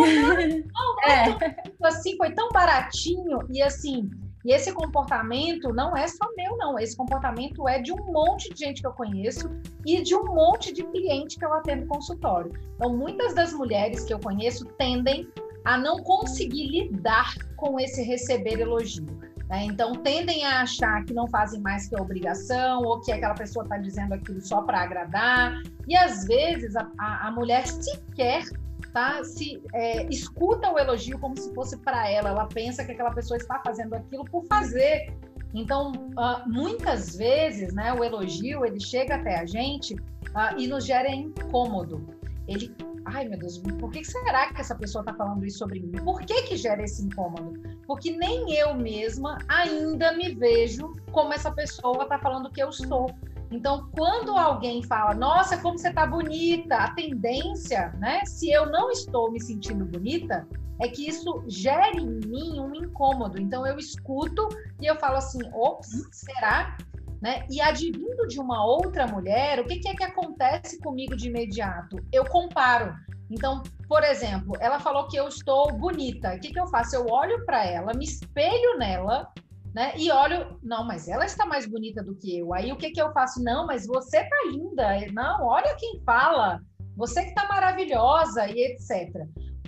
oh, 0.00 1.08
é. 1.08 1.36
assim, 1.84 2.16
foi 2.16 2.32
tão 2.32 2.48
baratinho 2.50 3.38
e 3.50 3.62
assim, 3.62 4.10
e 4.44 4.52
esse 4.52 4.72
comportamento 4.72 5.72
não 5.72 5.96
é 5.96 6.06
só 6.06 6.26
meu, 6.36 6.56
não. 6.58 6.78
Esse 6.78 6.94
comportamento 6.94 7.66
é 7.66 7.80
de 7.80 7.92
um 7.92 8.12
monte 8.12 8.52
de 8.52 8.60
gente 8.60 8.82
que 8.82 8.86
eu 8.86 8.92
conheço 8.92 9.48
e 9.86 10.02
de 10.02 10.14
um 10.14 10.34
monte 10.34 10.72
de 10.72 10.84
cliente 10.84 11.38
que 11.38 11.44
eu 11.44 11.52
atendo 11.54 11.82
no 11.82 11.88
consultório. 11.88 12.52
Então, 12.74 12.94
muitas 12.94 13.34
das 13.34 13.54
mulheres 13.54 14.04
que 14.04 14.12
eu 14.12 14.20
conheço 14.20 14.66
tendem 14.76 15.26
a 15.64 15.78
não 15.78 16.02
conseguir 16.02 16.66
lidar 16.66 17.34
com 17.56 17.80
esse 17.80 18.02
receber 18.02 18.60
elogio. 18.60 19.06
Né? 19.48 19.64
Então, 19.64 19.94
tendem 19.94 20.44
a 20.44 20.60
achar 20.60 21.02
que 21.06 21.14
não 21.14 21.26
fazem 21.26 21.60
mais 21.62 21.88
que 21.88 21.96
a 21.96 22.02
obrigação, 22.02 22.82
ou 22.82 23.00
que 23.00 23.12
aquela 23.12 23.34
pessoa 23.34 23.64
está 23.64 23.78
dizendo 23.78 24.12
aquilo 24.12 24.42
só 24.42 24.60
para 24.60 24.82
agradar. 24.82 25.58
E 25.88 25.96
às 25.96 26.26
vezes 26.26 26.76
a, 26.76 26.86
a, 26.98 27.28
a 27.28 27.30
mulher 27.30 27.66
sequer 27.66 28.44
tá, 28.90 29.22
se 29.24 29.62
é, 29.72 30.06
escuta 30.06 30.70
o 30.70 30.78
elogio 30.78 31.18
como 31.18 31.36
se 31.36 31.52
fosse 31.54 31.76
para 31.78 32.08
ela. 32.10 32.30
Ela 32.30 32.46
pensa 32.46 32.84
que 32.84 32.92
aquela 32.92 33.12
pessoa 33.12 33.36
está 33.36 33.60
fazendo 33.64 33.94
aquilo 33.94 34.24
por 34.24 34.44
fazer. 34.46 35.12
Então, 35.54 35.92
uh, 35.92 36.48
muitas 36.48 37.16
vezes, 37.16 37.72
né, 37.74 37.92
o 37.92 38.02
elogio 38.02 38.64
ele 38.64 38.80
chega 38.80 39.14
até 39.14 39.38
a 39.38 39.46
gente 39.46 39.94
uh, 39.94 40.58
e 40.58 40.66
nos 40.66 40.84
gera 40.84 41.08
incômodo. 41.08 42.04
Ele 42.48 42.74
ai 43.04 43.28
meu 43.28 43.38
Deus, 43.38 43.58
por 43.58 43.90
que 43.90 44.04
será 44.04 44.52
que 44.52 44.60
essa 44.60 44.74
pessoa 44.74 45.02
está 45.02 45.14
falando 45.14 45.44
isso 45.44 45.58
sobre 45.58 45.80
mim? 45.80 45.92
Por 45.92 46.20
que 46.20 46.42
que 46.42 46.56
gera 46.56 46.82
esse 46.82 47.04
incômodo? 47.04 47.52
Porque 47.86 48.10
nem 48.16 48.54
eu 48.54 48.74
mesma 48.74 49.38
ainda 49.48 50.12
me 50.12 50.34
vejo 50.34 50.92
como 51.12 51.32
essa 51.32 51.52
pessoa 51.52 52.04
está 52.04 52.18
falando 52.18 52.50
que 52.50 52.62
eu 52.62 52.72
sou. 52.72 53.06
Então, 53.54 53.88
quando 53.94 54.36
alguém 54.36 54.82
fala, 54.82 55.14
nossa, 55.14 55.56
como 55.58 55.78
você 55.78 55.88
está 55.88 56.04
bonita, 56.04 56.76
a 56.76 56.90
tendência, 56.92 57.92
né? 58.00 58.20
Se 58.24 58.50
eu 58.50 58.66
não 58.66 58.90
estou 58.90 59.30
me 59.30 59.40
sentindo 59.40 59.84
bonita, 59.84 60.44
é 60.80 60.88
que 60.88 61.06
isso 61.06 61.44
gere 61.46 62.00
em 62.00 62.18
mim 62.26 62.58
um 62.58 62.74
incômodo. 62.74 63.40
Então, 63.40 63.64
eu 63.64 63.78
escuto 63.78 64.48
e 64.80 64.86
eu 64.86 64.96
falo 64.96 65.18
assim, 65.18 65.38
ops, 65.52 65.88
será? 66.10 66.76
Né? 67.22 67.46
E 67.48 67.60
advindo 67.60 68.26
de 68.26 68.40
uma 68.40 68.66
outra 68.66 69.06
mulher, 69.06 69.60
o 69.60 69.66
que, 69.66 69.78
que 69.78 69.88
é 69.88 69.94
que 69.94 70.02
acontece 70.02 70.80
comigo 70.80 71.16
de 71.16 71.28
imediato? 71.28 71.96
Eu 72.12 72.24
comparo. 72.24 72.92
Então, 73.30 73.62
por 73.88 74.02
exemplo, 74.02 74.54
ela 74.58 74.80
falou 74.80 75.06
que 75.06 75.16
eu 75.16 75.28
estou 75.28 75.72
bonita. 75.72 76.34
O 76.34 76.40
que, 76.40 76.50
que 76.50 76.58
eu 76.58 76.66
faço? 76.66 76.96
Eu 76.96 77.06
olho 77.08 77.46
para 77.46 77.64
ela, 77.64 77.94
me 77.94 78.04
espelho 78.04 78.76
nela, 78.78 79.32
né? 79.74 79.92
E 79.96 80.10
olho, 80.10 80.58
não, 80.62 80.86
mas 80.86 81.08
ela 81.08 81.24
está 81.24 81.44
mais 81.44 81.66
bonita 81.66 82.02
do 82.02 82.14
que 82.14 82.38
eu. 82.38 82.54
Aí 82.54 82.70
o 82.72 82.76
que, 82.76 82.90
que 82.90 83.02
eu 83.02 83.12
faço? 83.12 83.42
Não, 83.42 83.66
mas 83.66 83.86
você 83.86 84.22
tá 84.22 84.36
linda. 84.46 84.88
Não, 85.12 85.46
olha 85.46 85.74
quem 85.76 86.00
fala. 86.04 86.60
Você 86.96 87.22
que 87.22 87.30
está 87.30 87.48
maravilhosa 87.48 88.48
e 88.48 88.72
etc. 88.72 89.26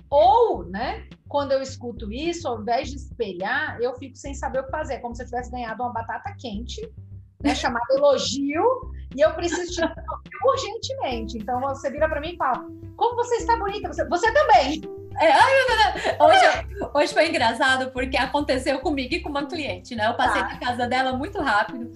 Ou, 0.08 0.64
né, 0.64 1.08
quando 1.28 1.50
eu 1.50 1.60
escuto 1.60 2.12
isso, 2.12 2.46
ao 2.46 2.60
invés 2.60 2.88
de 2.88 2.96
espelhar, 2.96 3.78
eu 3.80 3.96
fico 3.96 4.16
sem 4.16 4.32
saber 4.32 4.60
o 4.60 4.64
que 4.64 4.70
fazer, 4.70 5.00
como 5.00 5.16
se 5.16 5.22
eu 5.22 5.26
tivesse 5.26 5.50
ganhado 5.50 5.82
uma 5.82 5.92
batata 5.92 6.32
quente 6.38 6.80
né, 7.42 7.52
chamado 7.56 7.84
elogio, 7.90 8.64
e 9.16 9.20
eu 9.20 9.34
preciso 9.34 9.72
te 9.72 9.80
urgentemente. 10.44 11.36
Então 11.38 11.60
você 11.60 11.90
vira 11.90 12.08
para 12.08 12.20
mim 12.20 12.34
e 12.34 12.36
fala: 12.36 12.64
Como 12.96 13.16
você 13.16 13.36
está 13.36 13.56
bonita? 13.56 13.92
Você, 13.92 14.06
você 14.08 14.32
também. 14.32 14.80
É, 15.18 15.32
ai, 15.32 15.52
hoje, 16.20 16.90
hoje 16.94 17.14
foi 17.14 17.28
engraçado 17.28 17.90
porque 17.90 18.16
aconteceu 18.16 18.78
comigo 18.80 19.14
e 19.14 19.20
com 19.20 19.30
uma 19.30 19.46
cliente, 19.46 19.94
né? 19.94 20.08
Eu 20.08 20.14
passei 20.14 20.42
tá. 20.42 20.48
na 20.48 20.58
casa 20.58 20.86
dela 20.86 21.12
muito 21.12 21.40
rápido. 21.40 21.90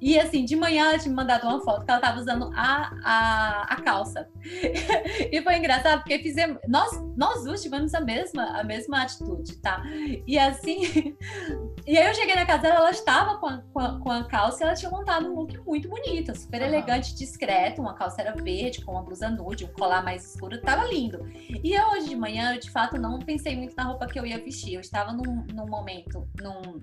E 0.00 0.18
assim, 0.18 0.44
de 0.44 0.54
manhã 0.54 0.88
ela 0.88 0.98
tinha 0.98 1.10
me 1.10 1.16
mandado 1.16 1.46
uma 1.46 1.60
foto 1.60 1.84
que 1.84 1.90
ela 1.90 1.98
estava 2.00 2.20
usando 2.20 2.50
a, 2.54 2.90
a, 3.04 3.62
a 3.74 3.82
calça. 3.82 4.28
e 5.32 5.42
foi 5.42 5.56
engraçado 5.56 6.00
porque 6.00 6.18
fizemos. 6.20 6.58
Nós, 6.68 6.90
nós 7.16 7.44
duas 7.44 7.62
tivemos 7.62 7.94
a 7.94 8.00
mesma, 8.00 8.44
a 8.58 8.64
mesma 8.64 9.02
atitude, 9.02 9.56
tá? 9.56 9.82
E 10.26 10.38
assim. 10.38 11.16
e 11.86 11.98
aí 11.98 12.06
eu 12.06 12.14
cheguei 12.14 12.34
na 12.34 12.46
casa 12.46 12.62
dela, 12.62 12.76
ela 12.76 12.90
estava 12.90 13.38
com 13.38 13.46
a, 13.46 13.58
com 13.58 13.80
a, 13.80 14.00
com 14.00 14.10
a 14.10 14.24
calça 14.24 14.62
e 14.62 14.66
ela 14.66 14.76
tinha 14.76 14.90
montado 14.90 15.26
um 15.26 15.34
look 15.34 15.58
muito 15.66 15.88
bonito, 15.88 16.36
super 16.36 16.60
uhum. 16.60 16.68
elegante, 16.68 17.14
discreto. 17.14 17.80
Uma 17.80 17.94
calça 17.94 18.20
era 18.20 18.34
verde, 18.34 18.84
com 18.84 18.92
uma 18.92 19.02
blusa 19.02 19.28
nude, 19.28 19.64
um 19.64 19.72
colar 19.72 20.04
mais 20.04 20.24
escuro, 20.24 20.60
tava 20.60 20.84
lindo. 20.84 21.28
E 21.62 21.72
eu, 21.72 21.88
hoje 21.88 22.08
de 22.10 22.16
manhã, 22.16 22.54
eu 22.54 22.60
de 22.60 22.70
fato 22.70 22.98
não 23.00 23.18
pensei 23.18 23.56
muito 23.56 23.74
na 23.76 23.84
roupa 23.84 24.06
que 24.06 24.18
eu 24.18 24.24
ia 24.24 24.42
vestir. 24.42 24.74
Eu 24.74 24.80
estava 24.80 25.12
num, 25.12 25.44
num 25.52 25.66
momento, 25.66 26.28
num 26.40 26.80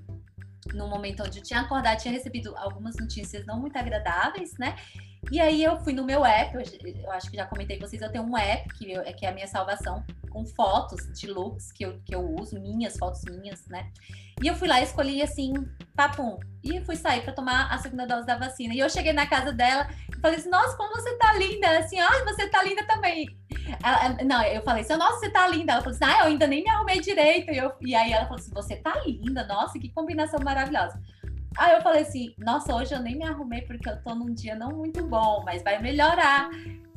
no 0.73 0.87
momento 0.87 1.23
onde 1.23 1.39
eu 1.39 1.43
tinha 1.43 1.61
acordado, 1.61 1.99
tinha 1.99 2.13
recebido 2.13 2.55
algumas 2.57 2.95
notícias 2.97 3.45
não 3.45 3.59
muito 3.59 3.77
agradáveis, 3.77 4.57
né? 4.57 4.75
E 5.31 5.39
aí 5.39 5.63
eu 5.63 5.79
fui 5.79 5.93
no 5.93 6.03
meu 6.03 6.23
app, 6.23 6.55
eu, 6.55 6.61
eu 7.03 7.11
acho 7.11 7.29
que 7.29 7.37
já 7.37 7.45
comentei 7.45 7.77
com 7.77 7.87
vocês, 7.87 8.01
eu 8.01 8.11
tenho 8.11 8.23
um 8.23 8.37
app 8.37 8.71
que, 8.75 8.91
eu, 8.91 9.03
que 9.15 9.25
é 9.25 9.29
a 9.29 9.33
minha 9.33 9.47
salvação, 9.47 10.03
com 10.29 10.45
fotos 10.45 11.07
de 11.19 11.27
looks 11.27 11.71
que 11.71 11.85
eu, 11.85 11.99
que 12.05 12.13
eu 12.13 12.21
uso, 12.21 12.59
minhas, 12.59 12.97
fotos 12.97 13.23
minhas, 13.23 13.65
né? 13.67 13.91
E 14.43 14.47
eu 14.47 14.55
fui 14.55 14.67
lá 14.67 14.81
escolhi 14.81 15.21
assim, 15.21 15.53
papum. 15.95 16.37
E 16.63 16.81
fui 16.81 16.95
sair 16.95 17.23
para 17.23 17.33
tomar 17.33 17.71
a 17.71 17.77
segunda 17.77 18.05
dose 18.05 18.25
da 18.25 18.37
vacina. 18.37 18.73
E 18.73 18.79
eu 18.79 18.89
cheguei 18.89 19.13
na 19.13 19.25
casa 19.25 19.53
dela 19.53 19.87
e 20.11 20.19
falei 20.19 20.37
assim: 20.37 20.49
Nossa, 20.49 20.75
como 20.75 20.93
você 20.93 21.15
tá 21.17 21.33
linda! 21.33 21.79
Assim, 21.79 21.99
ah, 21.99 22.23
você 22.25 22.49
tá 22.49 22.61
linda 22.63 22.85
também. 22.85 23.27
Ela, 23.83 24.23
não, 24.23 24.43
eu 24.43 24.61
falei 24.61 24.83
assim: 24.83 24.95
Nossa, 24.95 25.19
você 25.19 25.29
tá 25.29 25.47
linda. 25.47 25.73
Ela 25.73 25.81
falou 25.81 25.95
assim: 25.95 26.05
Ah, 26.05 26.19
eu 26.21 26.25
ainda 26.27 26.47
nem 26.47 26.63
me 26.63 26.69
arrumei 26.69 26.99
direito. 26.99 27.51
E, 27.51 27.57
eu, 27.57 27.71
e 27.81 27.95
aí 27.95 28.11
ela 28.11 28.25
falou 28.25 28.39
assim: 28.39 28.53
Você 28.53 28.75
tá 28.75 29.01
linda, 29.05 29.45
nossa, 29.45 29.79
que 29.79 29.89
combinação 29.89 30.39
maravilhosa. 30.43 31.01
Aí 31.57 31.73
eu 31.73 31.81
falei 31.81 32.01
assim: 32.01 32.33
Nossa, 32.37 32.75
hoje 32.75 32.93
eu 32.93 33.01
nem 33.01 33.17
me 33.17 33.25
arrumei 33.25 33.61
porque 33.61 33.89
eu 33.89 34.01
tô 34.03 34.13
num 34.13 34.33
dia 34.33 34.55
não 34.55 34.69
muito 34.69 35.03
bom, 35.03 35.43
mas 35.45 35.63
vai 35.63 35.81
melhorar. 35.81 36.49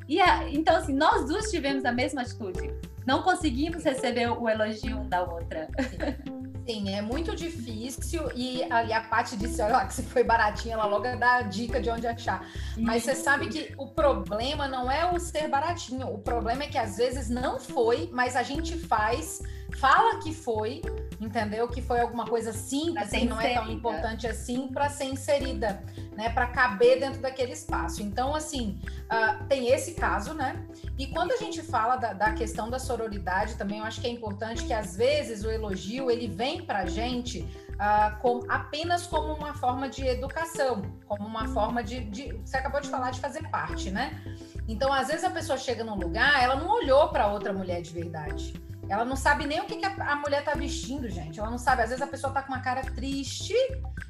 E 0.09 0.21
a, 0.21 0.49
então, 0.49 0.77
assim, 0.77 0.95
nós 0.95 1.27
duas 1.27 1.51
tivemos 1.51 1.85
a 1.85 1.93
mesma 1.93 2.23
atitude. 2.23 2.73
Não 3.07 3.23
conseguimos 3.23 3.85
receber 3.85 4.29
o 4.29 4.49
elogio 4.49 4.99
um 4.99 5.09
da 5.09 5.23
outra. 5.23 5.69
Sim, 6.69 6.95
é 6.95 7.01
muito 7.01 7.35
difícil. 7.35 8.31
E 8.35 8.63
ali 8.71 8.93
a 8.93 9.01
parte 9.01 9.39
disse: 9.39 9.63
olha 9.63 9.73
lá, 9.73 9.87
que 9.87 9.95
se 9.95 10.03
foi 10.03 10.23
baratinha, 10.23 10.75
ela 10.75 10.85
logo 10.85 11.05
dá 11.17 11.37
a 11.37 11.43
dica 11.43 11.81
de 11.81 11.89
onde 11.89 12.07
achar. 12.07 12.47
Mas 12.77 13.05
você 13.05 13.15
sabe 13.15 13.49
que 13.49 13.73
o 13.79 13.87
problema 13.87 14.69
não 14.69 14.93
é 14.93 15.11
o 15.11 15.19
ser 15.19 15.49
baratinho. 15.49 16.07
O 16.13 16.19
problema 16.19 16.65
é 16.65 16.69
que 16.69 16.77
às 16.77 16.99
vezes 16.99 17.31
não 17.31 17.59
foi, 17.59 18.11
mas 18.13 18.37
a 18.37 18.43
gente 18.43 18.77
faz 18.77 19.41
fala 19.79 20.19
que 20.21 20.35
foi, 20.35 20.83
entendeu? 21.21 21.69
Que 21.69 21.81
foi 21.81 22.01
alguma 22.01 22.27
coisa 22.27 22.53
simples 22.53 23.13
e 23.13 23.25
não 23.25 23.41
é 23.41 23.55
tão 23.55 23.71
importante 23.71 24.27
assim 24.27 24.69
para 24.69 24.89
ser 24.89 25.05
inserida, 25.05 25.83
né? 26.17 26.31
Para 26.31 26.49
caber 26.49 26.99
dentro 26.99 27.21
daquele 27.21 27.53
espaço. 27.53 28.03
Então, 28.03 28.35
assim, 28.35 28.81
uh, 29.05 29.45
tem 29.47 29.69
esse 29.69 29.95
caso, 29.95 30.35
né? 30.35 30.67
E 30.99 31.07
quando 31.07 31.33
a 31.33 31.37
gente 31.37 31.63
fala 31.63 31.97
da, 31.97 32.13
da, 32.13 32.33
questão 32.33 32.69
da 32.69 32.79
sororidade, 32.79 33.55
também 33.55 33.79
eu 33.79 33.85
acho 33.85 34.01
que 34.01 34.07
é 34.07 34.11
importante 34.11 34.65
que 34.65 34.73
às 34.73 34.97
vezes 34.97 35.45
o 35.45 35.51
elogio 35.51 36.11
ele 36.11 36.27
vem 36.27 36.63
para 36.63 36.81
a 36.81 36.87
gente 36.87 37.41
uh, 37.75 38.19
com, 38.21 38.45
apenas 38.49 39.07
como 39.07 39.33
uma 39.33 39.55
forma 39.55 39.89
de 39.89 40.05
educação, 40.07 40.83
como 41.07 41.25
uma 41.25 41.47
forma 41.49 41.85
de, 41.85 42.01
de. 42.05 42.33
Você 42.45 42.57
acabou 42.57 42.81
de 42.81 42.89
falar 42.89 43.13
de 43.13 43.21
fazer 43.21 43.49
parte, 43.49 43.91
né? 43.91 44.21
Então, 44.67 44.93
às 44.93 45.07
vezes 45.07 45.23
a 45.23 45.31
pessoa 45.31 45.57
chega 45.57 45.85
num 45.85 45.95
lugar, 45.95 46.43
ela 46.43 46.57
não 46.57 46.69
olhou 46.69 47.09
para 47.09 47.29
outra 47.29 47.53
mulher 47.53 47.81
de 47.81 47.93
verdade. 47.93 48.69
Ela 48.89 49.05
não 49.05 49.17
sabe 49.17 49.47
nem 49.47 49.61
o 49.61 49.65
que, 49.67 49.77
que 49.77 49.85
a, 49.85 50.13
a, 50.13 50.17
mulher 50.17 50.43
tá 50.43 50.55
vestindo, 50.55 51.09
gente. 51.11 51.39
Ela 51.39 51.51
não 51.51 51.59
sabe. 51.59 51.83
Às 51.83 51.91
vezes 51.91 52.03
a 52.03 52.07
pessoa 52.07 52.33
tá 52.33 52.43
com 52.43 52.53
uma 52.53 52.61
cara 52.61 52.83
triste 52.83 53.55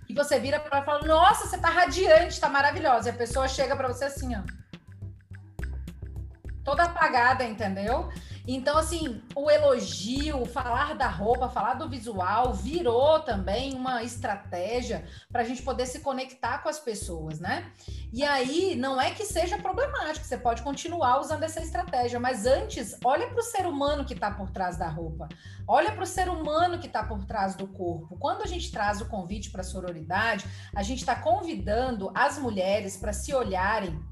e 0.08 0.14
você 0.14 0.38
vira 0.38 0.60
para 0.60 0.78
ela 0.78 0.82
e 0.82 0.86
fala: 0.86 1.06
Nossa, 1.06 1.46
você 1.46 1.58
tá 1.58 1.68
radiante, 1.68 2.40
tá 2.40 2.48
maravilhosa. 2.48 3.08
E 3.08 3.12
a 3.12 3.16
pessoa 3.16 3.48
chega 3.48 3.74
para 3.74 3.88
você 3.88 4.04
assim, 4.04 4.36
ó. 4.36 4.42
Toda 6.64 6.84
apagada, 6.84 7.44
entendeu? 7.44 8.08
Então, 8.50 8.78
assim, 8.78 9.20
o 9.36 9.50
elogio, 9.50 10.46
falar 10.46 10.94
da 10.94 11.06
roupa, 11.06 11.50
falar 11.50 11.74
do 11.74 11.86
visual, 11.86 12.54
virou 12.54 13.20
também 13.20 13.74
uma 13.74 14.02
estratégia 14.02 15.04
para 15.30 15.42
a 15.42 15.44
gente 15.44 15.60
poder 15.60 15.84
se 15.84 16.00
conectar 16.00 16.62
com 16.62 16.68
as 16.70 16.80
pessoas, 16.80 17.38
né? 17.38 17.70
E 18.10 18.24
aí, 18.24 18.74
não 18.74 18.98
é 18.98 19.10
que 19.10 19.26
seja 19.26 19.58
problemático, 19.58 20.24
você 20.24 20.38
pode 20.38 20.62
continuar 20.62 21.20
usando 21.20 21.42
essa 21.42 21.60
estratégia, 21.60 22.18
mas 22.18 22.46
antes, 22.46 22.96
olha 23.04 23.28
para 23.28 23.38
o 23.38 23.42
ser 23.42 23.66
humano 23.66 24.06
que 24.06 24.14
está 24.14 24.30
por 24.30 24.50
trás 24.50 24.78
da 24.78 24.88
roupa, 24.88 25.28
olha 25.66 25.92
para 25.92 26.04
o 26.04 26.06
ser 26.06 26.30
humano 26.30 26.78
que 26.78 26.86
está 26.86 27.04
por 27.04 27.26
trás 27.26 27.54
do 27.54 27.66
corpo. 27.66 28.16
Quando 28.18 28.40
a 28.40 28.46
gente 28.46 28.72
traz 28.72 29.02
o 29.02 29.08
convite 29.08 29.50
para 29.50 29.60
a 29.60 29.64
sororidade, 29.64 30.46
a 30.74 30.82
gente 30.82 31.00
está 31.00 31.14
convidando 31.14 32.10
as 32.14 32.38
mulheres 32.38 32.96
para 32.96 33.12
se 33.12 33.34
olharem 33.34 34.02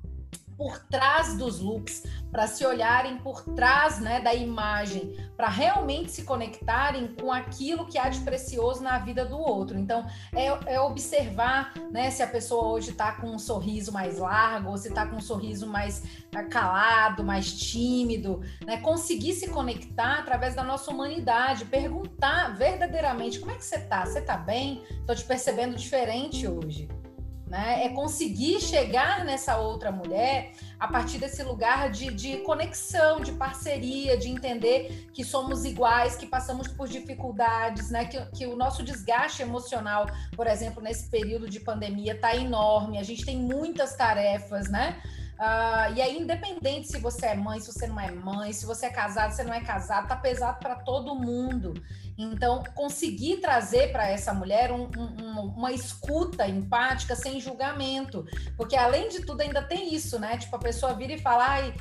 por 0.56 0.78
trás 0.86 1.36
dos 1.36 1.60
looks, 1.60 2.04
para 2.30 2.46
se 2.46 2.64
olharem 2.66 3.18
por 3.18 3.42
trás 3.54 4.00
né, 4.00 4.20
da 4.20 4.34
imagem, 4.34 5.16
para 5.36 5.48
realmente 5.48 6.10
se 6.10 6.22
conectarem 6.22 7.08
com 7.08 7.32
aquilo 7.32 7.86
que 7.86 7.98
há 7.98 8.08
de 8.08 8.20
precioso 8.20 8.82
na 8.82 8.98
vida 8.98 9.24
do 9.24 9.38
outro. 9.38 9.78
Então, 9.78 10.06
é, 10.34 10.74
é 10.74 10.80
observar 10.80 11.72
né, 11.90 12.10
se 12.10 12.22
a 12.22 12.26
pessoa 12.26 12.68
hoje 12.68 12.90
está 12.90 13.12
com 13.12 13.28
um 13.28 13.38
sorriso 13.38 13.92
mais 13.92 14.18
largo, 14.18 14.70
ou 14.70 14.76
se 14.76 14.88
está 14.88 15.06
com 15.06 15.16
um 15.16 15.20
sorriso 15.20 15.66
mais 15.66 16.02
ah, 16.34 16.44
calado, 16.44 17.24
mais 17.24 17.52
tímido, 17.52 18.40
né? 18.66 18.78
conseguir 18.78 19.32
se 19.34 19.48
conectar 19.48 20.18
através 20.18 20.54
da 20.54 20.62
nossa 20.62 20.90
humanidade, 20.90 21.64
perguntar 21.64 22.54
verdadeiramente 22.56 23.38
como 23.38 23.52
é 23.52 23.54
que 23.54 23.64
você 23.64 23.76
está? 23.76 24.04
Você 24.04 24.18
está 24.18 24.36
bem? 24.36 24.82
Estou 24.90 25.14
te 25.14 25.24
percebendo 25.24 25.76
diferente 25.76 26.46
hoje 26.46 26.88
né? 27.46 27.84
É 27.84 27.88
conseguir 27.90 28.60
chegar 28.60 29.24
nessa 29.24 29.56
outra 29.56 29.92
mulher 29.92 30.52
a 30.78 30.88
partir 30.88 31.18
desse 31.18 31.42
lugar 31.42 31.90
de, 31.90 32.12
de 32.12 32.38
conexão, 32.38 33.20
de 33.20 33.32
parceria, 33.32 34.16
de 34.16 34.28
entender 34.28 35.08
que 35.12 35.24
somos 35.24 35.64
iguais, 35.64 36.16
que 36.16 36.26
passamos 36.26 36.68
por 36.68 36.88
dificuldades, 36.88 37.90
né? 37.90 38.06
Que, 38.06 38.24
que 38.26 38.46
o 38.46 38.56
nosso 38.56 38.82
desgaste 38.82 39.42
emocional, 39.42 40.06
por 40.34 40.46
exemplo, 40.46 40.82
nesse 40.82 41.08
período 41.08 41.48
de 41.48 41.60
pandemia, 41.60 42.14
está 42.14 42.34
enorme. 42.34 42.98
A 42.98 43.02
gente 43.02 43.24
tem 43.24 43.36
muitas 43.36 43.94
tarefas, 43.94 44.68
né? 44.68 45.00
Uh, 45.36 45.92
e 45.94 46.00
aí, 46.00 46.18
independente 46.18 46.88
se 46.88 46.98
você 46.98 47.26
é 47.26 47.34
mãe, 47.34 47.60
se 47.60 47.70
você 47.70 47.86
não 47.86 48.00
é 48.00 48.10
mãe, 48.10 48.52
se 48.54 48.64
você 48.64 48.86
é 48.86 48.90
casado, 48.90 49.30
se 49.30 49.36
você 49.36 49.44
não 49.44 49.52
é 49.52 49.60
casado, 49.60 50.08
tá 50.08 50.16
pesado 50.16 50.58
para 50.58 50.76
todo 50.76 51.14
mundo. 51.14 51.74
Então, 52.16 52.64
conseguir 52.74 53.36
trazer 53.38 53.92
para 53.92 54.08
essa 54.08 54.32
mulher 54.32 54.72
um, 54.72 54.88
um, 54.96 55.40
uma 55.54 55.70
escuta 55.72 56.48
empática 56.48 57.14
sem 57.14 57.38
julgamento. 57.38 58.24
Porque, 58.56 58.74
além 58.74 59.10
de 59.10 59.20
tudo, 59.20 59.42
ainda 59.42 59.60
tem 59.60 59.94
isso, 59.94 60.18
né? 60.18 60.38
Tipo, 60.38 60.56
a 60.56 60.60
pessoa 60.60 60.94
vira 60.94 61.12
e 61.12 61.18
fala, 61.18 61.46
ai, 61.46 61.74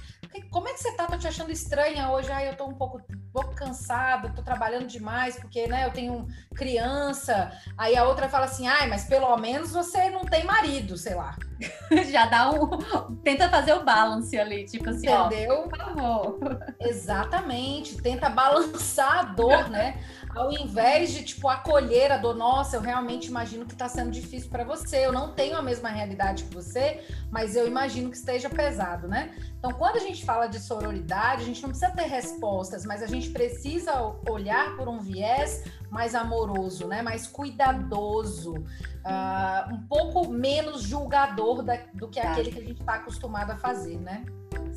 como 0.43 0.67
é 0.67 0.73
que 0.73 0.79
você 0.79 0.91
tá? 0.93 1.07
Tô 1.07 1.17
te 1.17 1.27
achando 1.27 1.51
estranha 1.51 2.09
hoje. 2.09 2.31
Ai, 2.31 2.49
eu 2.49 2.55
tô 2.55 2.65
um 2.65 2.73
pouco, 2.73 2.97
um 2.97 3.31
pouco 3.31 3.55
cansada, 3.55 4.29
tô 4.29 4.41
trabalhando 4.41 4.87
demais, 4.87 5.35
porque, 5.37 5.67
né, 5.67 5.85
eu 5.85 5.91
tenho 5.91 6.27
criança. 6.55 7.51
Aí 7.77 7.95
a 7.95 8.05
outra 8.05 8.29
fala 8.29 8.45
assim, 8.45 8.67
ai, 8.67 8.87
mas 8.87 9.05
pelo 9.05 9.35
menos 9.37 9.71
você 9.71 10.09
não 10.09 10.25
tem 10.25 10.43
marido, 10.43 10.97
sei 10.97 11.15
lá. 11.15 11.35
Já 12.11 12.25
dá 12.25 12.51
um. 12.51 13.15
Tenta 13.23 13.49
fazer 13.49 13.73
o 13.73 13.83
balance 13.83 14.37
ali, 14.37 14.65
tipo 14.65 14.89
assim, 14.89 15.07
Entendeu? 15.07 15.65
Ó, 15.65 15.69
por 15.69 15.77
favor. 15.77 16.59
Exatamente. 16.79 18.01
Tenta 18.01 18.29
balançar 18.29 19.19
a 19.19 19.23
dor, 19.23 19.69
né? 19.69 19.99
Ao 20.35 20.51
invés 20.51 21.13
de, 21.13 21.23
tipo, 21.23 21.47
acolher 21.47 22.11
a 22.11 22.17
dor, 22.17 22.35
nossa, 22.35 22.75
eu 22.75 22.81
realmente 22.81 23.27
imagino 23.27 23.65
que 23.65 23.71
está 23.71 23.87
sendo 23.87 24.11
difícil 24.11 24.49
para 24.49 24.65
você. 24.65 25.05
Eu 25.05 25.13
não 25.13 25.33
tenho 25.33 25.55
a 25.55 25.61
mesma 25.61 25.87
realidade 25.87 26.43
que 26.43 26.53
você, 26.53 27.01
mas 27.31 27.55
eu 27.55 27.65
imagino 27.65 28.09
que 28.09 28.17
esteja 28.17 28.49
pesado, 28.49 29.07
né? 29.07 29.33
Então, 29.57 29.71
quando 29.71 29.95
a 29.95 29.99
gente 29.99 30.25
fala 30.25 30.47
de 30.47 30.59
sororidade, 30.59 31.43
a 31.43 31.45
gente 31.45 31.61
não 31.61 31.69
precisa 31.69 31.89
ter 31.91 32.07
respostas, 32.07 32.85
mas 32.85 33.01
a 33.01 33.07
gente 33.07 33.29
precisa 33.29 34.13
olhar 34.29 34.75
por 34.75 34.89
um 34.89 34.99
viés 34.99 35.63
mais 35.89 36.13
amoroso, 36.13 36.85
né? 36.85 37.01
Mais 37.01 37.25
cuidadoso, 37.25 38.55
uh, 38.55 39.73
um 39.73 39.87
pouco 39.87 40.27
menos 40.27 40.81
julgador 40.81 41.63
da, 41.63 41.77
do 41.93 42.09
que 42.09 42.19
aquele 42.19 42.51
que 42.51 42.59
a 42.59 42.63
gente 42.63 42.81
está 42.81 42.95
acostumado 42.95 43.51
a 43.51 43.55
fazer, 43.55 43.97
né? 44.01 44.25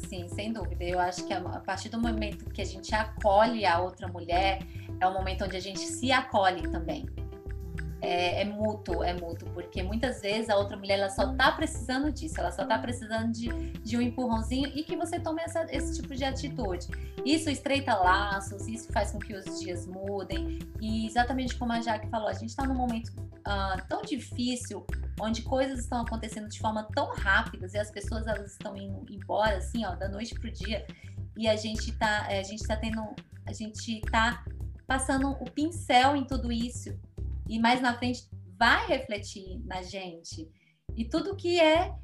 Sim, 0.08 0.28
sem 0.28 0.52
dúvida. 0.52 0.85
Eu 0.85 0.99
acho 0.99 1.25
que 1.26 1.32
a 1.32 1.40
partir 1.61 1.88
do 1.88 2.00
momento 2.00 2.50
que 2.50 2.62
a 2.62 2.64
gente 2.64 2.94
acolhe 2.94 3.66
a 3.66 3.80
outra 3.80 4.08
mulher, 4.08 4.61
é 5.00 5.06
um 5.06 5.12
momento 5.12 5.44
onde 5.44 5.56
a 5.56 5.61
gente 5.61 5.80
se 5.80 6.11
acolhe 6.12 6.62
também. 6.70 7.06
É, 8.00 8.42
é, 8.42 8.44
mútuo, 8.44 9.02
é 9.02 9.12
mútuo, 9.12 9.50
porque 9.52 9.82
muitas 9.82 10.20
vezes 10.20 10.49
a 10.49 10.56
outra 10.56 10.76
mulher 10.76 11.00
ela 11.00 11.11
só 11.11 11.35
tá 11.35 11.50
precisando 11.50 12.12
disso, 12.12 12.38
ela 12.38 12.52
só 12.52 12.64
tá 12.64 12.78
precisando 12.78 13.32
de, 13.32 13.49
de 13.80 13.97
um 13.97 14.00
empurrãozinho 14.00 14.70
e 14.73 14.85
que 14.85 14.97
você 14.97 15.18
tome 15.18 15.42
essa, 15.42 15.66
esse 15.68 16.00
tipo 16.00 16.14
de 16.14 16.25
atitude. 16.25 16.87
Isso 17.25 17.50
estreita 17.50 17.97
laços, 17.97 18.68
isso 18.68 18.92
faz 18.92 19.11
com 19.11 19.18
que 19.18 19.35
os 19.35 19.61
dias 19.61 19.85
mudem, 19.85 20.61
e 20.80 21.08
exatamente 21.08 21.56
como 21.56 21.73
a 21.73 21.80
Jaque 21.80 22.08
falou, 22.08 22.28
a 22.28 22.35
gente 22.35 22.50
está 22.50 22.64
num 22.64 22.76
momento 22.76 23.12
uh, 23.48 23.88
tão 23.88 24.02
difícil, 24.02 24.86
onde 25.18 25.42
coisas 25.42 25.80
estão 25.80 26.02
acontecendo 26.02 26.48
de 26.48 26.58
forma 26.58 26.86
tão 26.94 27.14
rápida 27.14 27.66
e 27.72 27.78
as 27.78 27.90
pessoas 27.90 28.26
elas 28.26 28.52
estão 28.52 28.76
indo 28.76 29.04
embora, 29.10 29.56
assim, 29.56 29.84
ó, 29.86 29.94
da 29.96 30.08
noite 30.08 30.34
pro 30.34 30.52
dia, 30.52 30.86
e 31.36 31.48
a 31.48 31.56
gente 31.56 31.92
tá, 31.96 32.26
a 32.26 32.42
gente 32.42 32.66
tá 32.66 32.76
tendo, 32.76 33.02
a 33.46 33.52
gente 33.52 34.00
tá 34.10 34.44
passando 34.86 35.30
o 35.30 35.50
pincel 35.50 36.14
em 36.14 36.24
tudo 36.24 36.52
isso 36.52 36.98
e 37.48 37.58
mais 37.58 37.80
na 37.80 37.96
frente 37.96 38.28
vai 38.58 38.86
refletir 38.86 39.60
na 39.64 39.82
gente. 39.82 40.50
E 40.96 41.04
tudo 41.04 41.36
que 41.36 41.60
é 41.60 41.94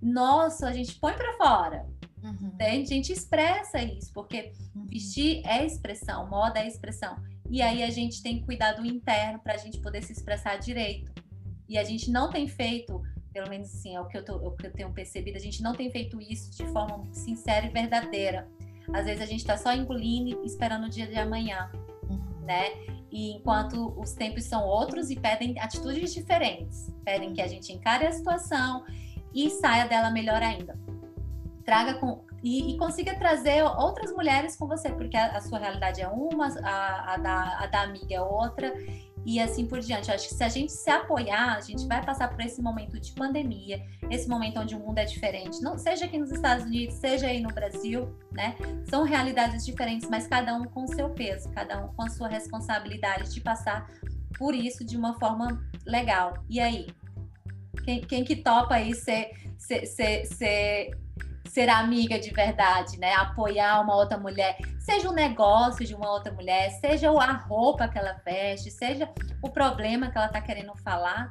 nosso, 0.00 0.64
a 0.64 0.72
gente 0.72 0.94
põe 0.98 1.12
para 1.12 1.36
fora. 1.36 1.86
Uhum. 2.22 2.54
Né? 2.58 2.70
A 2.70 2.84
gente 2.84 3.12
expressa 3.12 3.82
isso, 3.82 4.12
porque 4.12 4.52
uhum. 4.74 4.86
vestir 4.86 5.42
é 5.46 5.64
expressão, 5.64 6.28
moda 6.28 6.58
é 6.58 6.66
expressão. 6.66 7.16
E 7.50 7.60
aí 7.60 7.82
a 7.82 7.90
gente 7.90 8.22
tem 8.22 8.40
cuidado 8.40 8.86
interno 8.86 9.40
para 9.40 9.54
a 9.54 9.56
gente 9.56 9.78
poder 9.80 10.02
se 10.02 10.12
expressar 10.12 10.56
direito. 10.56 11.12
E 11.68 11.76
a 11.76 11.84
gente 11.84 12.10
não 12.10 12.30
tem 12.30 12.46
feito, 12.46 13.02
pelo 13.32 13.50
menos 13.50 13.74
assim, 13.74 13.96
é 13.96 14.00
o 14.00 14.06
que 14.06 14.16
eu, 14.16 14.24
tô, 14.24 14.34
é 14.34 14.48
o 14.48 14.52
que 14.52 14.66
eu 14.66 14.72
tenho 14.72 14.92
percebido, 14.92 15.36
a 15.36 15.40
gente 15.40 15.62
não 15.62 15.74
tem 15.74 15.90
feito 15.90 16.20
isso 16.20 16.50
de 16.50 16.66
forma 16.72 17.04
sincera 17.12 17.66
e 17.66 17.70
verdadeira. 17.70 18.48
Às 18.92 19.06
vezes 19.06 19.20
a 19.20 19.26
gente 19.26 19.40
está 19.40 19.56
só 19.56 19.72
engolindo 19.74 20.42
e 20.42 20.46
esperando 20.46 20.86
o 20.86 20.88
dia 20.88 21.06
de 21.06 21.16
amanhã 21.16 21.70
né? 22.50 22.72
E 23.12 23.32
enquanto 23.32 23.94
os 23.96 24.12
tempos 24.12 24.44
são 24.44 24.64
outros 24.64 25.08
e 25.08 25.16
pedem 25.16 25.58
atitudes 25.60 26.12
diferentes, 26.12 26.92
pedem 27.04 27.32
que 27.32 27.40
a 27.40 27.46
gente 27.46 27.72
encare 27.72 28.06
a 28.06 28.12
situação 28.12 28.84
e 29.32 29.48
saia 29.50 29.86
dela 29.86 30.10
melhor 30.10 30.42
ainda. 30.42 30.76
Traga 31.64 31.94
com 31.94 32.24
e, 32.42 32.72
e 32.72 32.78
consiga 32.78 33.14
trazer 33.14 33.62
outras 33.62 34.12
mulheres 34.12 34.56
com 34.56 34.66
você, 34.66 34.90
porque 34.90 35.16
a, 35.16 35.36
a 35.36 35.40
sua 35.40 35.58
realidade 35.58 36.00
é 36.00 36.08
uma, 36.08 36.48
a, 36.62 37.14
a, 37.14 37.16
da, 37.16 37.58
a 37.58 37.66
da 37.66 37.82
amiga 37.82 38.14
é 38.14 38.20
outra, 38.20 38.72
e 39.24 39.38
assim 39.38 39.66
por 39.66 39.80
diante. 39.80 40.10
acho 40.10 40.28
que 40.28 40.34
se 40.34 40.42
a 40.42 40.48
gente 40.48 40.72
se 40.72 40.90
apoiar, 40.90 41.56
a 41.56 41.60
gente 41.60 41.86
vai 41.86 42.04
passar 42.04 42.28
por 42.28 42.40
esse 42.40 42.62
momento 42.62 42.98
de 42.98 43.12
pandemia, 43.12 43.84
esse 44.10 44.28
momento 44.28 44.60
onde 44.60 44.74
o 44.74 44.78
mundo 44.78 44.98
é 44.98 45.04
diferente, 45.04 45.60
não 45.60 45.76
seja 45.76 46.06
aqui 46.06 46.18
nos 46.18 46.30
Estados 46.30 46.64
Unidos, 46.64 46.94
seja 46.96 47.26
aí 47.26 47.40
no 47.40 47.50
Brasil, 47.50 48.16
né? 48.32 48.56
São 48.88 49.04
realidades 49.04 49.64
diferentes, 49.64 50.08
mas 50.08 50.26
cada 50.26 50.54
um 50.56 50.64
com 50.64 50.86
seu 50.86 51.10
peso, 51.10 51.50
cada 51.50 51.84
um 51.84 51.88
com 51.88 52.02
a 52.02 52.08
sua 52.08 52.28
responsabilidade 52.28 53.32
de 53.32 53.40
passar 53.40 53.86
por 54.38 54.54
isso 54.54 54.84
de 54.84 54.96
uma 54.96 55.18
forma 55.18 55.62
legal. 55.86 56.34
E 56.48 56.60
aí? 56.60 56.86
Quem, 57.84 58.00
quem 58.00 58.24
que 58.24 58.36
topa 58.36 58.74
aí 58.74 58.94
ser, 58.94 59.30
ser, 59.58 59.86
ser, 59.86 60.26
ser 60.26 60.90
ser 61.50 61.68
amiga 61.68 62.18
de 62.18 62.30
verdade, 62.30 62.96
né? 62.96 63.12
Apoiar 63.14 63.80
uma 63.80 63.96
outra 63.96 64.16
mulher, 64.16 64.56
seja 64.78 65.08
o 65.08 65.12
um 65.12 65.14
negócio 65.14 65.84
de 65.84 65.94
uma 65.94 66.08
outra 66.08 66.32
mulher, 66.32 66.70
seja 66.80 67.10
a 67.10 67.32
roupa 67.32 67.88
que 67.88 67.98
ela 67.98 68.20
veste, 68.24 68.70
seja 68.70 69.10
o 69.42 69.50
problema 69.50 70.10
que 70.10 70.16
ela 70.16 70.28
está 70.28 70.40
querendo 70.40 70.72
falar, 70.76 71.28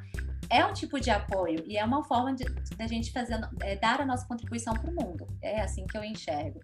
é 0.50 0.66
um 0.66 0.74
tipo 0.74 1.00
de 1.00 1.10
apoio 1.10 1.64
e 1.66 1.78
é 1.78 1.86
uma 1.86 2.04
forma 2.04 2.34
de, 2.34 2.44
de 2.44 2.84
a 2.84 2.88
gente 2.88 3.14
fazer, 3.14 3.40
é, 3.62 3.78
dar 3.78 4.02
a 4.02 4.06
nossa 4.06 4.28
contribuição 4.28 4.74
para 4.74 4.92
o 4.92 4.94
mundo. 4.94 5.26
É 5.42 5.62
assim 5.62 5.86
que 5.88 5.98
eu 5.98 6.04
enxergo. 6.04 6.60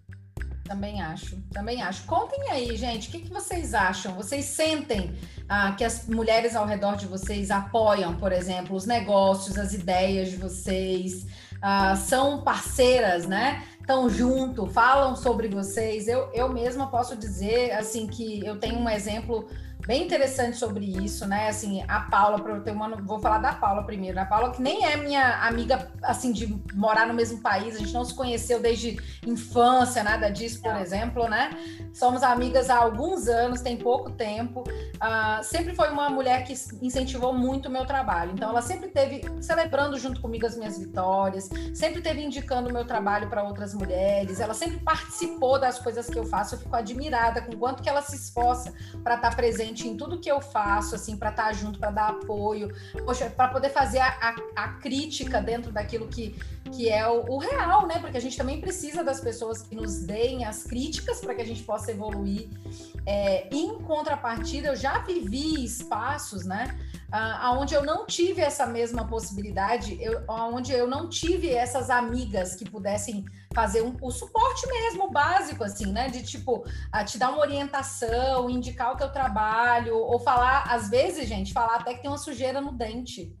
Também 0.64 1.00
acho, 1.00 1.40
também 1.52 1.80
acho. 1.80 2.04
Contem 2.04 2.50
aí, 2.50 2.76
gente, 2.76 3.08
o 3.08 3.12
que, 3.12 3.20
que 3.20 3.32
vocês 3.32 3.72
acham? 3.72 4.14
Vocês 4.14 4.44
sentem 4.44 5.16
ah, 5.48 5.72
que 5.72 5.84
as 5.84 6.08
mulheres 6.08 6.56
ao 6.56 6.66
redor 6.66 6.96
de 6.96 7.06
vocês 7.06 7.50
apoiam, 7.50 8.16
por 8.16 8.32
exemplo, 8.32 8.76
os 8.76 8.84
negócios, 8.84 9.56
as 9.56 9.72
ideias 9.72 10.28
de 10.28 10.36
vocês? 10.36 11.24
Uh, 11.56 11.96
são 11.96 12.42
parceiras, 12.42 13.26
né? 13.26 13.62
Estão 13.80 14.08
junto, 14.08 14.66
falam 14.66 15.14
sobre 15.14 15.48
vocês. 15.48 16.08
Eu, 16.08 16.28
eu 16.32 16.48
mesma 16.48 16.88
posso 16.88 17.16
dizer 17.16 17.72
assim 17.72 18.06
que 18.06 18.44
eu 18.44 18.58
tenho 18.58 18.78
um 18.78 18.88
exemplo 18.88 19.48
bem 19.86 20.04
interessante 20.04 20.56
sobre 20.56 20.84
isso, 20.84 21.26
né? 21.26 21.48
Assim, 21.48 21.84
a 21.86 22.00
Paula, 22.00 22.40
para 22.40 22.54
eu 22.54 22.62
ter 22.62 22.72
uma, 22.72 22.96
vou 22.96 23.18
falar 23.20 23.38
da 23.38 23.52
Paula 23.52 23.84
primeiro. 23.84 24.18
A 24.18 24.24
Paula 24.24 24.52
que 24.52 24.60
nem 24.60 24.84
é 24.84 24.96
minha 24.96 25.46
amiga 25.46 25.88
assim 26.02 26.32
de 26.32 26.60
morar 26.74 27.06
no 27.06 27.14
mesmo 27.14 27.40
país, 27.40 27.76
a 27.76 27.78
gente 27.78 27.92
não 27.92 28.04
se 28.04 28.14
conheceu 28.14 28.60
desde 28.60 28.98
infância, 29.26 30.02
nada 30.02 30.28
disso, 30.28 30.60
por 30.60 30.74
exemplo, 30.76 31.28
né? 31.28 31.50
Somos 31.92 32.22
amigas 32.22 32.68
há 32.68 32.76
alguns 32.76 33.28
anos, 33.28 33.60
tem 33.60 33.76
pouco 33.76 34.10
tempo. 34.10 34.62
Uh, 34.62 35.42
sempre 35.42 35.74
foi 35.74 35.90
uma 35.90 36.10
mulher 36.10 36.44
que 36.44 36.54
incentivou 36.82 37.32
muito 37.32 37.68
o 37.68 37.70
meu 37.70 37.86
trabalho. 37.86 38.32
Então, 38.32 38.50
ela 38.50 38.62
sempre 38.62 38.88
teve 38.88 39.22
celebrando 39.40 39.98
junto 39.98 40.20
comigo 40.20 40.46
as 40.46 40.56
minhas 40.56 40.78
vitórias, 40.78 41.48
sempre 41.74 42.00
teve 42.00 42.22
indicando 42.22 42.68
o 42.68 42.72
meu 42.72 42.84
trabalho 42.84 43.28
para 43.28 43.42
outras 43.42 43.72
mulheres. 43.72 44.40
Ela 44.40 44.54
sempre 44.54 44.78
participou 44.78 45.60
das 45.60 45.78
coisas 45.78 46.06
que 46.08 46.18
eu 46.18 46.24
faço. 46.24 46.56
Eu 46.56 46.58
fico 46.58 46.74
admirada 46.74 47.40
com 47.42 47.52
o 47.52 47.56
quanto 47.56 47.82
que 47.82 47.88
ela 47.88 48.02
se 48.02 48.16
esforça 48.16 48.72
para 49.02 49.14
estar 49.14 49.30
tá 49.30 49.36
presente 49.36 49.65
presente 49.66 49.88
em 49.88 49.96
tudo 49.96 50.18
que 50.18 50.30
eu 50.30 50.40
faço, 50.40 50.94
assim, 50.94 51.16
para 51.16 51.30
estar 51.30 51.46
tá 51.46 51.52
junto, 51.52 51.78
para 51.78 51.90
dar 51.90 52.08
apoio, 52.10 52.72
para 53.36 53.48
poder 53.48 53.70
fazer 53.70 53.98
a, 53.98 54.08
a, 54.08 54.64
a, 54.64 54.68
crítica 54.74 55.40
dentro 55.40 55.72
daquilo 55.72 56.06
que, 56.06 56.36
que 56.72 56.88
é 56.88 57.06
o, 57.08 57.24
o, 57.28 57.38
real, 57.38 57.86
né? 57.86 57.98
Porque 57.98 58.16
a 58.16 58.20
gente 58.20 58.36
também 58.36 58.60
precisa 58.60 59.02
das 59.02 59.20
pessoas 59.20 59.62
que 59.62 59.74
nos 59.74 59.98
deem 60.04 60.44
as 60.44 60.62
críticas 60.62 61.20
para 61.20 61.34
que 61.34 61.42
a 61.42 61.44
gente 61.44 61.62
possa 61.62 61.90
evoluir. 61.90 62.48
É, 63.04 63.48
em 63.50 63.78
contrapartida, 63.80 64.68
eu 64.68 64.76
já 64.76 64.98
vivi 64.98 65.64
espaços, 65.64 66.44
né? 66.44 66.78
Aonde 67.10 67.74
eu 67.74 67.84
não 67.84 68.06
tive 68.06 68.40
essa 68.40 68.66
mesma 68.66 69.06
possibilidade, 69.06 69.96
eu, 70.00 70.22
onde 70.28 70.72
eu 70.72 70.86
não 70.86 71.08
tive 71.08 71.52
essas 71.52 71.90
amigas 71.90 72.54
que 72.54 72.68
pudessem 72.68 73.24
fazer 73.54 73.82
um, 73.82 73.96
o 74.02 74.10
suporte 74.10 74.66
mesmo, 74.66 75.10
básico, 75.10 75.64
assim, 75.64 75.92
né? 75.92 76.08
De 76.08 76.22
tipo, 76.22 76.64
te 77.06 77.18
dar 77.18 77.30
uma 77.30 77.40
orientação, 77.40 78.50
indicar 78.50 78.92
o 78.92 78.96
teu 78.96 79.10
trabalho, 79.10 79.96
ou 79.96 80.18
falar, 80.18 80.64
às 80.68 80.90
vezes, 80.90 81.28
gente, 81.28 81.52
falar 81.52 81.76
até 81.76 81.94
que 81.94 82.02
tem 82.02 82.10
uma 82.10 82.18
sujeira 82.18 82.60
no 82.60 82.72
dente. 82.72 83.34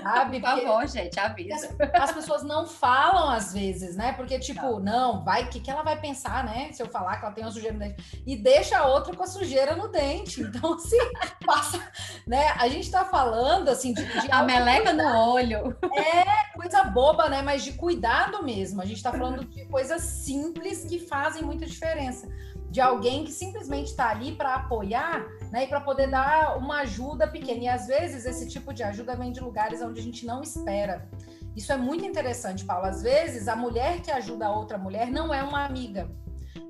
Sabe? 0.00 0.40
Por 0.40 0.48
favor, 0.48 0.86
gente, 0.86 1.18
avisa. 1.18 1.76
As, 1.94 2.02
as, 2.02 2.12
pessoas 2.12 2.42
não 2.42 2.66
falam 2.66 3.30
às 3.30 3.52
vezes, 3.52 3.96
né? 3.96 4.12
Porque, 4.12 4.38
tipo, 4.38 4.78
não, 4.78 4.96
não 4.96 5.24
vai, 5.24 5.44
o 5.44 5.48
que, 5.48 5.60
que 5.60 5.70
ela 5.70 5.82
vai 5.82 6.00
pensar, 6.00 6.44
né? 6.44 6.70
Se 6.72 6.82
eu 6.82 6.88
falar 6.88 7.16
que 7.18 7.24
ela 7.24 7.34
tem 7.34 7.44
uma 7.44 7.50
sujeira 7.50 7.74
no 7.74 7.80
dente. 7.80 8.22
E 8.26 8.36
deixa 8.36 8.78
a 8.78 8.86
outra 8.86 9.14
com 9.14 9.22
a 9.22 9.26
sujeira 9.26 9.74
no 9.74 9.88
dente. 9.88 10.40
Então, 10.40 10.74
assim, 10.74 10.98
passa, 11.44 11.80
né? 12.26 12.48
A 12.58 12.68
gente 12.68 12.90
tá 12.90 13.04
falando, 13.04 13.68
assim, 13.68 13.92
de. 13.92 14.04
de 14.04 14.30
a 14.30 14.42
meleca 14.42 14.92
no 14.92 15.32
olho. 15.32 15.76
É, 15.94 16.56
coisa 16.56 16.84
boba, 16.84 17.28
né? 17.28 17.42
Mas 17.42 17.64
de 17.64 17.72
cuidado 17.72 18.42
mesmo. 18.42 18.80
A 18.80 18.84
gente 18.84 19.02
tá 19.02 19.10
falando 19.10 19.44
de 19.44 19.64
coisas 19.66 20.02
simples 20.02 20.84
que 20.84 20.98
fazem 20.98 21.42
muita 21.42 21.66
diferença 21.66 22.28
de 22.70 22.80
alguém 22.80 23.24
que 23.24 23.32
simplesmente 23.32 23.90
está 23.90 24.10
ali 24.10 24.32
para 24.32 24.54
apoiar 24.54 25.26
né, 25.50 25.64
e 25.64 25.66
para 25.66 25.80
poder 25.80 26.10
dar 26.10 26.58
uma 26.58 26.80
ajuda 26.80 27.26
pequena. 27.26 27.64
E 27.64 27.68
às 27.68 27.86
vezes 27.86 28.26
esse 28.26 28.48
tipo 28.48 28.72
de 28.74 28.82
ajuda 28.82 29.16
vem 29.16 29.32
de 29.32 29.40
lugares 29.40 29.80
onde 29.80 30.00
a 30.00 30.02
gente 30.02 30.26
não 30.26 30.42
espera. 30.42 31.08
Isso 31.56 31.72
é 31.72 31.76
muito 31.76 32.04
interessante, 32.04 32.64
Paulo. 32.64 32.86
Às 32.86 33.02
vezes, 33.02 33.48
a 33.48 33.56
mulher 33.56 34.02
que 34.02 34.10
ajuda 34.10 34.46
a 34.46 34.52
outra 34.52 34.76
mulher 34.76 35.10
não 35.10 35.32
é 35.32 35.42
uma 35.42 35.64
amiga, 35.64 36.10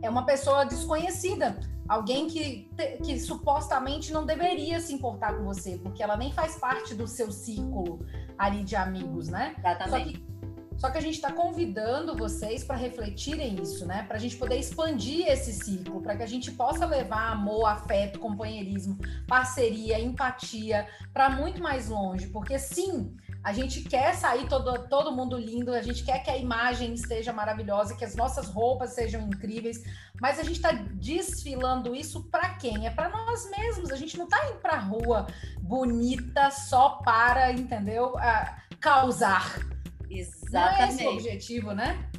é 0.01 0.09
uma 0.09 0.25
pessoa 0.25 0.65
desconhecida, 0.65 1.59
alguém 1.89 2.29
que, 2.29 2.71
que 3.03 3.19
supostamente 3.19 4.13
não 4.13 4.25
deveria 4.25 4.81
se 4.81 4.95
importar 4.95 5.35
com 5.35 5.45
você, 5.45 5.77
porque 5.79 6.03
ela 6.03 6.17
nem 6.17 6.33
faz 6.33 6.57
parte 6.57 6.95
do 6.95 7.09
seu 7.09 7.33
círculo 7.33 7.99
ali 8.39 8.63
de 8.63 8.77
amigos, 8.77 9.29
né? 9.29 9.57
Exatamente. 9.59 10.25
Só 10.79 10.91
que 10.91 10.99
a 10.99 11.01
gente 11.01 11.15
está 11.15 11.33
convidando 11.33 12.15
vocês 12.15 12.63
para 12.63 12.77
refletirem 12.77 13.57
isso, 13.61 13.87
né? 13.87 14.03
Para 14.03 14.17
a 14.17 14.21
gente 14.21 14.37
poder 14.37 14.59
expandir 14.59 15.27
esse 15.27 15.53
ciclo, 15.53 16.03
para 16.03 16.17
que 16.17 16.23
a 16.23 16.27
gente 16.27 16.53
possa 16.53 16.85
levar 16.85 17.33
amor, 17.33 17.65
afeto, 17.67 18.19
companheirismo, 18.19 18.99
parceria, 19.27 19.99
empatia 19.99 20.87
para 21.15 21.31
muito 21.31 21.63
mais 21.63 21.89
longe. 21.89 22.27
Porque 22.27 22.59
sim, 22.59 23.17
a 23.43 23.53
gente 23.55 23.83
quer 23.83 24.15
sair 24.15 24.47
todo, 24.49 24.87
todo 24.89 25.13
mundo 25.13 25.39
lindo, 25.39 25.73
a 25.73 25.81
gente 25.81 26.05
quer 26.05 26.19
que 26.19 26.31
a 26.31 26.37
imagem 26.37 26.93
esteja 26.93 27.33
maravilhosa, 27.33 27.97
que 27.97 28.05
as 28.05 28.15
nossas 28.15 28.49
roupas 28.49 28.91
sejam 28.91 29.23
incríveis, 29.23 29.83
mas 30.21 30.39
a 30.39 30.43
gente 30.43 30.57
está 30.57 30.73
desfilando 30.73 31.95
isso 31.95 32.25
para 32.25 32.51
quem? 32.51 32.87
É 32.87 32.91
para 32.91 33.09
nós 33.09 33.51
mesmos. 33.51 33.91
A 33.91 33.97
gente 33.97 34.19
não 34.19 34.27
está 34.27 34.47
indo 34.51 34.59
para 34.59 34.79
rua 34.79 35.27
bonita 35.59 36.51
só 36.51 37.01
para, 37.05 37.51
entendeu? 37.53 38.15
Uh, 38.15 38.77
causar 38.79 39.76
Exatamente. 40.11 40.53
Não 40.53 40.69
é 40.69 40.89
esse 40.89 41.07
o 41.07 41.13
objetivo, 41.13 41.73
né? 41.73 42.11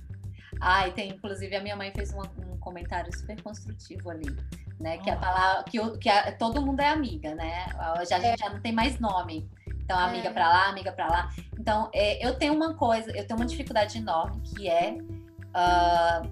Ah, 0.59 0.87
e 0.87 0.91
tem, 0.91 1.09
inclusive, 1.09 1.55
a 1.55 1.61
minha 1.61 1.75
mãe 1.75 1.91
fez 1.91 2.13
um, 2.13 2.21
um 2.21 2.57
comentário 2.59 3.15
super 3.15 3.41
construtivo 3.41 4.09
ali, 4.09 4.35
né? 4.79 4.97
Que 4.97 5.09
a 5.09 5.15
palavra, 5.15 5.63
que, 5.63 5.97
que 5.97 6.09
a, 6.09 6.31
todo 6.31 6.61
mundo 6.61 6.79
é 6.79 6.89
amiga, 6.89 7.35
né? 7.35 7.67
Já, 8.09 8.17
a 8.17 8.19
gente 8.19 8.25
é. 8.25 8.37
já 8.37 8.49
não 8.49 8.61
tem 8.61 8.71
mais 8.71 8.99
nome. 8.99 9.49
Então, 9.67 9.97
amiga 9.97 10.29
é. 10.29 10.33
para 10.33 10.47
lá, 10.49 10.69
amiga 10.69 10.91
para 10.91 11.07
lá. 11.07 11.29
Então, 11.59 11.89
é, 11.93 12.25
eu 12.25 12.35
tenho 12.37 12.53
uma 12.53 12.73
coisa, 12.73 13.09
eu 13.11 13.25
tenho 13.25 13.39
uma 13.39 13.45
dificuldade 13.45 13.97
enorme 13.97 14.41
que 14.41 14.67
é 14.67 14.97
uh, 14.97 16.27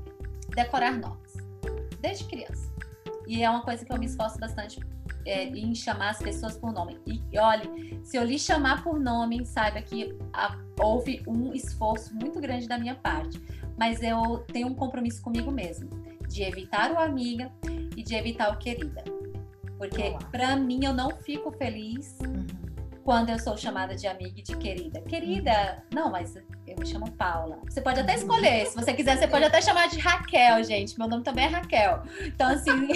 decorar 0.53 0.91
nomes, 0.91 1.33
desde 2.01 2.25
criança. 2.25 2.73
E 3.27 3.43
é 3.43 3.49
uma 3.49 3.61
coisa 3.61 3.85
que 3.85 3.91
eu 3.91 3.97
me 3.97 4.05
esforço 4.05 4.37
bastante 4.39 4.79
é, 5.25 5.45
em 5.45 5.73
chamar 5.73 6.11
as 6.11 6.19
pessoas 6.19 6.57
por 6.57 6.71
nome. 6.71 6.99
E 7.05 7.37
olhe, 7.37 7.99
se 8.03 8.17
eu 8.17 8.23
lhe 8.23 8.37
chamar 8.37 8.83
por 8.83 8.99
nome, 8.99 9.45
saiba 9.45 9.81
que 9.81 10.17
a, 10.31 10.57
houve 10.79 11.23
um 11.27 11.53
esforço 11.53 12.15
muito 12.15 12.39
grande 12.39 12.67
da 12.67 12.77
minha 12.77 12.95
parte. 12.95 13.41
Mas 13.77 14.01
eu 14.01 14.39
tenho 14.53 14.67
um 14.67 14.73
compromisso 14.73 15.21
comigo 15.21 15.51
mesmo, 15.51 15.89
de 16.29 16.43
evitar 16.43 16.91
o 16.91 16.99
amiga 16.99 17.51
e 17.95 18.03
de 18.03 18.15
evitar 18.15 18.53
o 18.53 18.57
querida. 18.57 19.03
Porque 19.77 20.15
para 20.31 20.55
mim 20.55 20.85
eu 20.85 20.93
não 20.93 21.11
fico 21.11 21.51
feliz 21.51 22.17
uhum. 22.21 22.64
Quando 23.05 23.29
eu 23.29 23.37
sou 23.37 23.55
chamada 23.55 23.95
de 23.95 24.07
amiga 24.07 24.39
e 24.39 24.41
de 24.41 24.57
querida. 24.57 24.99
Querida, 25.01 25.83
não, 25.93 26.09
mas 26.09 26.35
eu 26.35 26.75
me 26.75 26.87
chamo 26.87 27.11
Paula. 27.11 27.59
Você 27.69 27.79
pode 27.79 27.99
até 27.99 28.15
escolher, 28.15 28.65
se 28.65 28.75
você 28.75 28.95
quiser, 28.95 29.15
você 29.15 29.27
pode 29.27 29.45
até 29.45 29.61
chamar 29.61 29.87
de 29.87 29.99
Raquel, 29.99 30.63
gente. 30.63 30.97
Meu 30.97 31.07
nome 31.07 31.23
também 31.23 31.45
é 31.45 31.47
Raquel. 31.49 32.01
Então, 32.25 32.49
assim, 32.49 32.87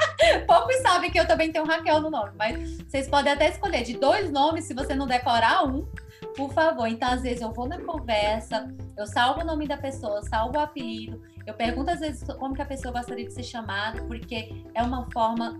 poucos 0.46 0.76
sabem 0.82 1.10
que 1.10 1.18
eu 1.18 1.26
também 1.26 1.50
tenho 1.50 1.64
Raquel 1.64 1.98
no 1.98 2.10
nome, 2.10 2.32
mas 2.36 2.76
vocês 2.76 3.08
podem 3.08 3.32
até 3.32 3.48
escolher 3.48 3.84
de 3.84 3.96
dois 3.96 4.30
nomes, 4.30 4.66
se 4.66 4.74
você 4.74 4.94
não 4.94 5.06
decorar 5.06 5.66
um, 5.66 5.88
por 6.36 6.52
favor. 6.52 6.86
Então, 6.86 7.10
às 7.10 7.22
vezes, 7.22 7.40
eu 7.40 7.50
vou 7.50 7.66
na 7.66 7.80
conversa, 7.80 8.68
eu 8.98 9.06
salvo 9.06 9.40
o 9.40 9.44
nome 9.44 9.66
da 9.66 9.78
pessoa, 9.78 10.22
salvo 10.24 10.58
o 10.58 10.60
apelido, 10.60 11.22
eu 11.46 11.54
pergunto 11.54 11.90
às 11.90 12.00
vezes 12.00 12.22
como 12.38 12.54
que 12.54 12.60
a 12.60 12.66
pessoa 12.66 12.92
gostaria 12.92 13.26
de 13.26 13.32
ser 13.32 13.42
chamada, 13.42 14.02
porque 14.02 14.62
é 14.74 14.82
uma 14.82 15.10
forma 15.10 15.58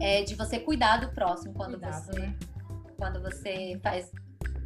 é, 0.00 0.22
de 0.22 0.36
você 0.36 0.60
cuidar 0.60 0.98
do 0.98 1.08
próximo 1.08 1.52
quando 1.54 1.72
Cuidado, 1.72 2.04
você. 2.04 2.20
Né? 2.20 2.36
Quando 2.96 3.20
você 3.20 3.78
faz 3.82 4.10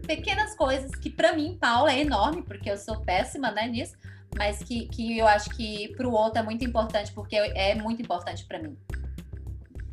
pequenas 0.06 0.54
coisas 0.56 0.90
que 0.92 1.10
para 1.10 1.32
mim, 1.32 1.56
Paula, 1.60 1.92
é 1.92 2.00
enorme, 2.00 2.42
porque 2.42 2.70
eu 2.70 2.76
sou 2.76 3.00
péssima 3.00 3.50
né, 3.50 3.66
nisso, 3.66 3.96
mas 4.36 4.62
que, 4.62 4.86
que 4.88 5.18
eu 5.18 5.26
acho 5.26 5.50
que 5.50 5.94
para 5.96 6.08
o 6.08 6.12
outro 6.12 6.38
é 6.38 6.42
muito 6.42 6.64
importante, 6.64 7.12
porque 7.12 7.36
é 7.36 7.74
muito 7.74 8.00
importante 8.02 8.44
para 8.46 8.58
mim. 8.60 8.76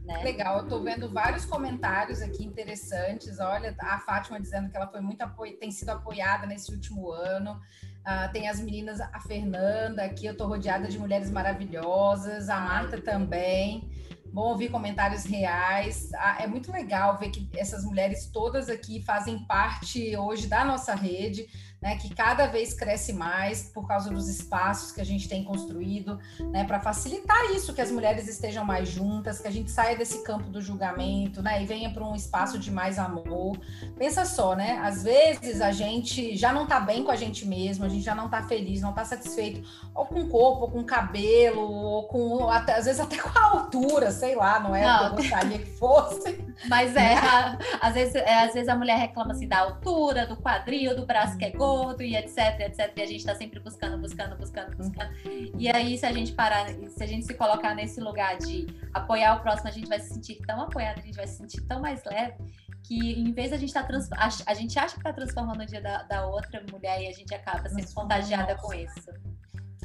Né? 0.08 0.24
Legal, 0.24 0.60
eu 0.60 0.64
estou 0.64 0.82
vendo 0.82 1.10
vários 1.10 1.46
comentários 1.46 2.22
aqui 2.22 2.46
interessantes. 2.46 3.40
Olha, 3.40 3.76
a 3.80 4.00
Fátima 4.00 4.40
dizendo 4.40 4.70
que 4.70 4.78
ela 4.78 4.88
foi 4.88 5.02
muito 5.02 5.22
apo... 5.22 5.44
tem 5.60 5.70
sido 5.70 5.90
apoiada 5.90 6.48
nesse 6.48 6.72
último 6.72 7.12
ano. 7.12 7.60
Uh, 8.08 8.32
tem 8.32 8.48
as 8.48 8.58
meninas, 8.62 9.02
a 9.02 9.20
Fernanda 9.20 10.06
aqui, 10.06 10.26
eu 10.26 10.32
estou 10.32 10.48
rodeada 10.48 10.88
de 10.88 10.98
mulheres 10.98 11.30
maravilhosas, 11.30 12.48
a 12.48 12.58
Marta 12.58 13.02
também. 13.02 13.90
Bom 14.32 14.50
ouvir 14.50 14.70
comentários 14.70 15.26
reais. 15.26 16.10
Ah, 16.16 16.38
é 16.42 16.48
muito 16.48 16.72
legal 16.72 17.18
ver 17.18 17.30
que 17.30 17.48
essas 17.58 17.84
mulheres 17.84 18.28
todas 18.28 18.70
aqui 18.70 19.02
fazem 19.02 19.40
parte 19.46 20.16
hoje 20.16 20.48
da 20.48 20.64
nossa 20.64 20.94
rede 20.94 21.48
né, 21.82 21.96
que 21.98 22.14
cada 22.14 22.48
vez 22.48 22.74
cresce 22.74 23.14
mais 23.14 23.70
por 23.74 23.88
causa 23.88 24.10
dos 24.10 24.28
espaços 24.28 24.92
que 24.92 25.00
a 25.00 25.06
gente 25.06 25.30
tem 25.30 25.44
construído, 25.44 26.20
né, 26.52 26.64
para 26.64 26.80
facilitar 26.80 27.38
isso, 27.56 27.74
que 27.74 27.82
as 27.82 27.92
mulheres 27.92 28.28
estejam 28.28 28.66
mais 28.66 28.90
juntas, 28.90 29.40
que 29.40 29.48
a 29.48 29.52
gente 29.52 29.70
saia 29.70 29.96
desse 29.96 30.24
campo 30.24 30.50
do 30.50 30.60
julgamento, 30.60 31.42
né, 31.42 31.62
e 31.62 31.66
venha 31.66 31.92
para 31.92 32.04
um 32.04 32.16
espaço 32.16 32.58
de 32.58 32.72
mais 32.72 32.98
amor. 32.98 33.58
Pensa 33.98 34.26
só, 34.26 34.56
né, 34.56 34.80
às 34.84 35.04
vezes 35.04 35.62
a 35.62 35.72
gente 35.72 36.36
já 36.36 36.52
não 36.52 36.64
está 36.64 36.80
bem 36.80 37.04
com 37.04 37.12
a 37.12 37.16
gente 37.16 37.46
mesmo, 37.46 37.86
a 37.86 37.90
gente 37.90 38.04
já 38.04 38.16
não 38.16 38.26
está 38.26 38.42
feliz, 38.42 38.82
não 38.82 38.90
está 38.90 39.06
satisfeito, 39.06 39.68
ou 39.94 40.06
com 40.06 40.22
o 40.22 40.30
corpo, 40.30 40.62
ou 40.64 40.72
com 40.72 40.80
o 40.80 40.86
cabelo, 40.86 41.62
ou 41.62 42.08
com, 42.08 42.50
até, 42.50 42.76
às 42.76 42.86
vezes 42.86 43.00
até 43.00 43.18
com 43.18 43.38
a 43.38 43.44
altura, 43.44 44.12
sei 44.12 44.36
lá, 44.36 44.60
não 44.60 44.76
é 44.76 44.84
não. 44.84 44.96
o 44.96 45.00
que 45.00 45.06
eu 45.06 45.16
gostaria 45.16 45.60
que 45.60 45.78
fosse. 45.78 46.44
Mas 46.68 46.96
é, 46.96 47.14
a, 47.14 47.58
às, 47.82 47.94
vezes, 47.94 48.16
é, 48.16 48.46
às 48.46 48.54
vezes 48.54 48.68
a 48.68 48.76
mulher 48.76 48.98
reclama 48.98 49.34
assim 49.34 49.48
da 49.48 49.60
altura, 49.60 50.26
do 50.26 50.36
quadril, 50.38 50.96
do 50.96 51.06
braço 51.06 51.38
que 51.38 51.46
é 51.46 51.52
gordo, 51.52 51.67
e 52.00 52.16
etc, 52.16 52.60
etc. 52.62 52.94
E 52.96 53.02
a 53.02 53.06
gente 53.06 53.20
está 53.20 53.36
sempre 53.36 53.60
buscando, 53.60 53.98
buscando, 53.98 54.36
buscando, 54.38 54.76
buscando. 54.76 55.12
E 55.58 55.70
aí, 55.70 55.98
se 55.98 56.06
a 56.06 56.12
gente 56.12 56.32
parar, 56.34 56.68
se 56.70 57.04
a 57.04 57.08
gente 57.08 57.26
se 57.26 57.34
colocar 57.34 57.74
nesse 57.76 58.00
lugar 58.00 58.38
de 58.38 58.68
apoiar 58.94 59.36
o 59.36 59.42
próximo, 59.42 59.70
a 59.70 59.72
gente 59.72 59.88
vai 59.88 60.00
se 60.00 60.14
sentir 60.14 60.40
tão 60.46 60.62
apoiado, 60.62 61.00
a 61.00 61.02
gente 61.02 61.16
vai 61.16 61.28
se 61.28 61.38
sentir 61.38 61.62
tão 61.62 61.82
mais 61.82 62.04
leve 62.06 62.36
que 62.84 63.20
em 63.20 63.34
vez 63.34 63.50
de 63.50 63.56
a 63.56 63.58
gente 63.58 63.74
tá 63.74 63.84
trans... 63.84 64.10
a 64.46 64.54
gente 64.54 64.80
acha 64.80 64.94
que 64.94 65.00
está 65.00 65.12
transformando 65.12 65.62
o 65.62 65.66
dia 65.66 65.82
da, 65.82 66.04
da 66.04 66.26
outra 66.26 66.64
mulher 66.72 67.02
e 67.02 67.08
a 67.08 67.12
gente 67.12 67.34
acaba 67.36 67.68
sendo 67.68 67.94
contagiada 67.94 68.56
com 68.56 68.74
isso 68.74 69.12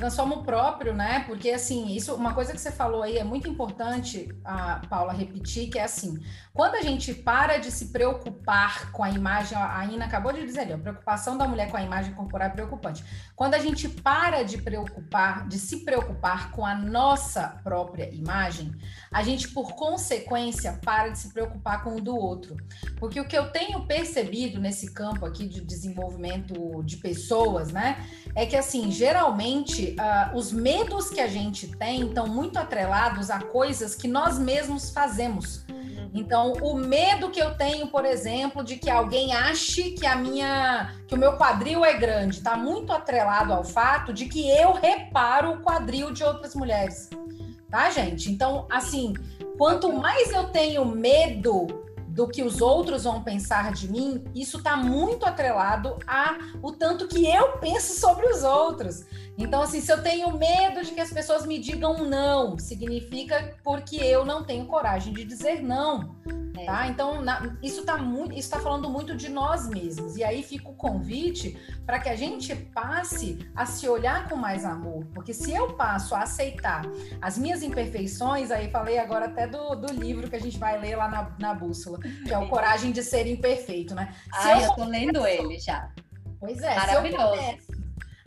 transforma 0.03 0.35
o 0.35 0.43
próprio, 0.43 0.93
né? 0.93 1.23
Porque 1.29 1.49
assim, 1.51 1.95
isso, 1.95 2.13
uma 2.17 2.35
coisa 2.35 2.53
que 2.53 2.61
você 2.61 2.73
falou 2.73 3.05
aí 3.05 3.19
é 3.19 3.25
muito 3.25 3.49
importante, 3.49 4.29
a 4.45 4.81
Paula 4.91 5.13
repetir, 5.13 5.71
que 5.71 5.79
é 5.79 5.85
assim, 5.85 6.19
quando 6.53 6.75
a 6.75 6.83
gente 6.83 7.15
para 7.15 7.59
de 7.59 7.71
se 7.71 7.87
preocupar 7.87 8.91
com 8.91 9.05
a 9.05 9.11
imagem, 9.11 9.57
a 9.57 9.85
Ina 9.87 10.07
acabou 10.07 10.33
de 10.33 10.45
dizer 10.45 10.63
ali, 10.63 10.73
a 10.73 10.79
preocupação 10.79 11.39
da 11.39 11.47
mulher 11.47 11.71
com 11.71 11.77
a 11.77 11.83
imagem 11.83 12.15
corporal 12.15 12.49
é 12.49 12.51
preocupante. 12.51 13.05
Quando 13.37 13.55
a 13.55 13.61
gente 13.61 13.89
para 13.89 14.43
de 14.43 14.59
preocupar, 14.59 15.47
de 15.47 15.59
se 15.59 15.85
preocupar 15.85 16.51
com 16.51 16.67
a 16.67 16.75
nossa 16.75 17.61
própria 17.63 18.13
imagem, 18.13 18.73
a 19.13 19.23
gente, 19.23 19.49
por 19.49 19.75
consequência, 19.75 20.81
para 20.85 21.11
de 21.11 21.19
se 21.19 21.33
preocupar 21.33 21.85
com 21.85 21.95
o 21.95 22.01
do 22.01 22.17
outro. 22.17 22.57
Porque 22.99 23.21
o 23.21 23.25
que 23.25 23.39
eu 23.39 23.51
tenho 23.51 23.87
percebido 23.87 24.61
nesse 24.61 24.93
campo 24.93 25.25
aqui 25.25 25.47
de 25.47 25.61
desenvolvimento 25.61 26.83
de 26.83 26.97
pessoas, 26.97 27.71
né, 27.71 28.05
é 28.35 28.45
que 28.45 28.57
assim, 28.57 28.91
geralmente 28.91 29.92
uh, 29.99 30.37
os 30.37 30.53
medos 30.53 31.11
que 31.11 31.21
a 31.21 31.27
gente 31.27 31.69
tem 31.77 32.07
estão 32.07 32.27
muito 32.27 32.59
atrelados 32.59 33.31
a 33.31 33.41
coisas 33.41 33.95
que 33.95 34.09
nós 34.09 34.39
mesmos 34.39 34.91
fazemos. 34.91 35.65
Então, 36.15 36.53
o 36.61 36.75
medo 36.75 37.31
que 37.31 37.41
eu 37.41 37.55
tenho, 37.55 37.87
por 37.87 38.05
exemplo, 38.05 38.63
de 38.63 38.77
que 38.77 38.91
alguém 38.91 39.35
ache 39.35 39.93
que 39.93 40.07
a 40.07 40.15
minha, 40.15 40.95
que 41.09 41.15
o 41.15 41.19
meu 41.19 41.39
quadril 41.39 41.85
é 41.85 41.95
grande, 41.95 42.39
está 42.39 42.55
muito 42.55 42.93
atrelado 42.93 43.53
ao 43.53 43.65
fato 43.65 44.13
de 44.13 44.27
que 44.27 44.51
eu 44.51 44.75
reparo 44.75 45.53
o 45.53 45.63
quadril 45.63 46.13
de 46.13 46.23
outras 46.23 46.55
mulheres. 46.55 47.09
Tá, 47.71 47.89
gente? 47.89 48.31
Então, 48.31 48.67
assim, 48.71 49.15
quanto 49.57 49.91
mais 49.91 50.31
eu 50.31 50.45
tenho 50.51 50.85
medo 50.85 51.67
do 52.13 52.29
que 52.29 52.43
os 52.43 52.61
outros 52.61 53.05
vão 53.05 53.23
pensar 53.23 53.73
de 53.73 53.91
mim, 53.91 54.23
isso 54.35 54.59
está 54.59 54.77
muito 54.77 55.25
atrelado 55.25 55.99
a 56.07 56.37
o 56.63 56.71
tanto 56.73 57.09
que 57.09 57.27
eu 57.27 57.53
penso 57.53 57.99
sobre 57.99 58.27
os 58.27 58.43
outros. 58.43 59.05
Então, 59.43 59.61
assim, 59.61 59.81
se 59.81 59.93
eu 59.93 60.01
tenho 60.01 60.39
medo 60.39 60.85
de 60.85 60.93
que 60.93 61.01
as 61.01 61.13
pessoas 61.13 61.45
me 61.45 61.59
digam 61.59 62.05
não, 62.05 62.57
significa 62.59 63.57
porque 63.65 63.97
eu 63.97 64.25
não 64.25 64.45
tenho 64.45 64.67
coragem 64.67 65.13
de 65.13 65.25
dizer 65.25 65.61
não. 65.61 66.15
É. 66.57 66.65
Tá? 66.65 66.87
Então, 66.87 67.21
na, 67.21 67.57
isso 67.61 67.81
está 67.81 67.97
muito, 67.97 68.35
isso 68.35 68.49
tá 68.49 68.61
falando 68.61 68.89
muito 68.89 69.17
de 69.17 69.29
nós 69.29 69.69
mesmos. 69.69 70.17
E 70.17 70.23
aí 70.23 70.45
fica 70.45 70.69
o 70.69 70.75
convite 70.75 71.59
para 71.85 71.99
que 71.99 72.09
a 72.09 72.15
gente 72.15 72.55
passe 72.55 73.39
a 73.57 73.67
se 73.67 73.89
olhar 73.89 74.29
com 74.29 74.37
mais 74.37 74.65
amor. 74.65 75.05
Porque 75.13 75.35
se 75.35 75.53
eu 75.53 75.73
passo 75.73 76.15
a 76.15 76.21
aceitar 76.21 76.83
as 77.21 77.37
minhas 77.37 77.65
imperfeições, 77.65 78.53
aí 78.53 78.71
falei 78.71 78.99
agora 78.99 79.27
até 79.27 79.49
do, 79.49 79.75
do 79.75 79.93
livro 79.93 80.31
que 80.31 80.37
a 80.37 80.41
gente 80.41 80.57
vai 80.57 80.79
ler 80.79 80.95
lá 80.95 81.09
na, 81.09 81.37
na 81.39 81.55
bússola, 81.55 81.99
que 81.99 82.33
é 82.33 82.39
o 82.39 82.47
Coragem 82.49 82.93
de 82.93 83.03
Ser 83.03 83.27
Imperfeito, 83.27 83.93
né? 83.93 84.15
Se 84.41 84.49
ah, 84.49 84.61
eu, 84.61 84.67
eu 84.67 84.75
tô 84.75 84.85
lendo 84.85 85.27
ele 85.27 85.59
já. 85.59 85.91
Pois 86.39 86.61
é, 86.61 86.75
Maravilhoso 86.75 87.72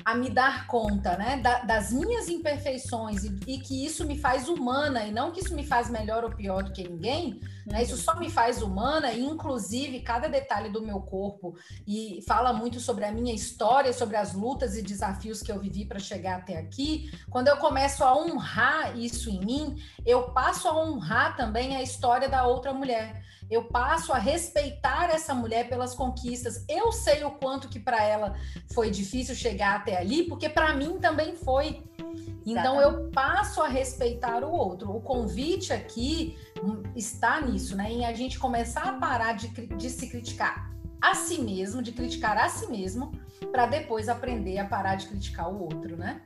a 0.05 0.13
me 0.13 0.29
dar 0.29 0.67
conta, 0.67 1.17
né, 1.17 1.37
da, 1.37 1.63
das 1.63 1.91
minhas 1.91 2.29
imperfeições 2.29 3.23
e, 3.23 3.39
e, 3.47 3.57
que 3.57 3.83
isso 3.83 4.05
me 4.05 4.19
faz 4.19 4.47
humana 4.47 5.03
e 5.03 5.11
não 5.11 5.31
que 5.31 5.39
isso 5.39 5.55
me 5.55 5.65
faz 5.65 5.89
melhor 5.89 6.23
ou 6.23 6.29
pior 6.29 6.61
do 6.61 6.71
que 6.71 6.87
ninguém, 6.87 7.41
né, 7.65 7.81
isso 7.81 7.97
só 7.97 8.15
me 8.19 8.29
faz 8.29 8.61
humana 8.61 9.11
e 9.11 9.25
inclusive 9.25 10.01
cada 10.01 10.27
detalhe 10.27 10.69
do 10.69 10.79
meu 10.79 10.99
corpo 11.01 11.57
e 11.87 12.23
fala 12.27 12.53
muito 12.53 12.79
sobre 12.79 13.03
a 13.03 13.11
minha 13.11 13.33
história, 13.33 13.91
sobre 13.91 14.15
as 14.15 14.33
lutas 14.33 14.77
e 14.77 14.83
desafios 14.83 15.41
que 15.41 15.51
eu 15.51 15.59
vivi 15.59 15.85
para 15.85 15.97
chegar 15.97 16.37
até 16.37 16.59
aqui. 16.59 17.11
Quando 17.31 17.47
eu 17.47 17.57
começo 17.57 18.03
a 18.03 18.15
honrar 18.15 18.95
isso 18.95 19.31
em 19.31 19.43
mim, 19.43 19.81
eu 20.05 20.29
passo 20.33 20.67
a 20.67 20.77
honrar 20.77 21.35
também 21.35 21.75
a 21.75 21.81
história 21.81 22.29
da 22.29 22.45
outra 22.45 22.71
mulher 22.71 23.25
eu 23.49 23.65
passo 23.65 24.11
a 24.11 24.17
respeitar 24.17 25.09
essa 25.09 25.33
mulher 25.33 25.69
pelas 25.69 25.93
conquistas. 25.93 26.65
Eu 26.67 26.91
sei 26.91 27.23
o 27.23 27.31
quanto 27.31 27.69
que 27.69 27.79
para 27.79 28.03
ela 28.03 28.35
foi 28.73 28.89
difícil 28.89 29.35
chegar 29.35 29.75
até 29.75 29.97
ali, 29.97 30.23
porque 30.23 30.49
para 30.49 30.75
mim 30.75 30.97
também 30.99 31.35
foi. 31.35 31.83
Então 32.45 32.79
eu 32.79 33.09
passo 33.09 33.61
a 33.61 33.67
respeitar 33.67 34.43
o 34.43 34.51
outro. 34.51 34.95
O 34.95 35.01
convite 35.01 35.73
aqui 35.73 36.37
hum, 36.63 36.83
está 36.95 37.41
nisso, 37.41 37.75
né? 37.75 37.91
Em 37.91 38.05
a 38.05 38.13
gente 38.13 38.37
começar 38.37 38.83
a 38.83 38.93
parar 38.93 39.33
de, 39.33 39.47
de 39.47 39.89
se 39.89 40.07
criticar 40.09 40.71
a 41.01 41.13
si 41.13 41.39
mesmo, 41.39 41.81
de 41.81 41.91
criticar 41.91 42.37
a 42.37 42.49
si 42.49 42.67
mesmo, 42.67 43.11
para 43.51 43.65
depois 43.67 44.09
aprender 44.09 44.57
a 44.57 44.65
parar 44.65 44.95
de 44.95 45.07
criticar 45.07 45.51
o 45.51 45.61
outro, 45.61 45.97
né? 45.97 46.21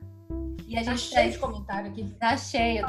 E 0.69 0.77
a 0.77 0.84
tá 0.84 0.91
gente 0.95 1.10
tá 1.10 1.15
cheio 1.15 1.32
de 1.32 1.39
comentário 1.39 1.89
aqui. 1.89 2.15
Tá 2.19 2.38
cheio. 2.38 2.86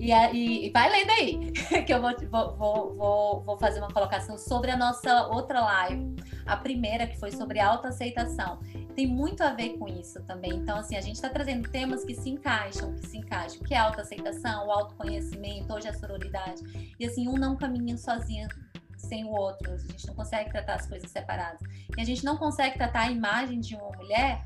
E, 0.00 0.10
e, 0.10 0.66
e 0.66 0.70
vai 0.70 0.90
lendo 0.90 1.10
aí, 1.10 1.52
que 1.86 1.94
eu 1.94 2.00
vou, 2.00 2.12
vou, 2.28 2.96
vou, 2.96 3.42
vou 3.44 3.56
fazer 3.56 3.78
uma 3.78 3.88
colocação 3.88 4.36
sobre 4.36 4.72
a 4.72 4.76
nossa 4.76 5.28
outra 5.28 5.60
live. 5.60 6.16
A 6.44 6.56
primeira, 6.56 7.06
que 7.06 7.16
foi 7.16 7.30
sobre 7.30 7.60
autoaceitação. 7.60 8.58
Tem 8.96 9.06
muito 9.06 9.44
a 9.44 9.50
ver 9.50 9.78
com 9.78 9.86
isso 9.86 10.20
também. 10.24 10.54
Então, 10.54 10.76
assim, 10.76 10.96
a 10.96 11.00
gente 11.00 11.14
está 11.14 11.28
trazendo 11.28 11.70
temas 11.70 12.04
que 12.04 12.14
se 12.16 12.28
encaixam, 12.28 12.92
que 12.96 13.06
se 13.06 13.16
encaixam, 13.16 13.62
que 13.62 13.74
é 13.74 13.78
a 13.78 13.84
autoaceitação, 13.84 14.66
o 14.66 14.72
autoconhecimento, 14.72 15.72
hoje 15.72 15.86
a 15.86 15.94
sororidade. 15.94 16.62
E 16.98 17.06
assim, 17.06 17.28
um 17.28 17.34
não 17.34 17.56
caminha 17.56 17.96
sozinho 17.96 18.48
sem 18.96 19.24
o 19.24 19.30
outro. 19.30 19.72
A 19.72 19.78
gente 19.78 20.04
não 20.08 20.14
consegue 20.16 20.50
tratar 20.50 20.74
as 20.74 20.86
coisas 20.88 21.08
separadas. 21.08 21.60
E 21.96 22.00
a 22.00 22.04
gente 22.04 22.24
não 22.24 22.36
consegue 22.36 22.76
tratar 22.76 23.02
a 23.02 23.10
imagem 23.10 23.60
de 23.60 23.76
uma 23.76 23.90
mulher 23.92 24.42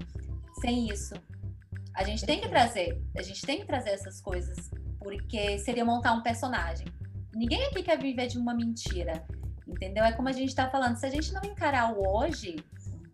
sem 0.61 0.90
isso. 0.90 1.14
A 1.99 2.05
gente 2.05 2.25
tem 2.25 2.41
que 2.41 2.49
trazer, 2.49 3.03
a 3.17 3.23
gente 3.23 3.45
tem 3.45 3.59
que 3.59 3.67
trazer 3.67 3.91
essas 3.91 4.21
coisas 4.21 4.71
porque 5.01 5.59
seria 5.59 5.85
montar 5.85 6.13
um 6.13 6.23
personagem. 6.23 6.87
Ninguém 7.35 7.65
aqui 7.65 7.83
quer 7.83 7.99
viver 8.01 8.29
de 8.29 8.39
uma 8.39 8.55
mentira, 8.55 9.27
entendeu? 9.67 10.05
É 10.05 10.13
como 10.13 10.29
a 10.29 10.33
gente 10.33 10.51
está 10.51 10.71
falando, 10.71 10.95
se 10.95 11.05
a 11.05 11.11
gente 11.11 11.33
não 11.33 11.43
encarar 11.43 11.93
o 11.93 12.17
hoje 12.17 12.55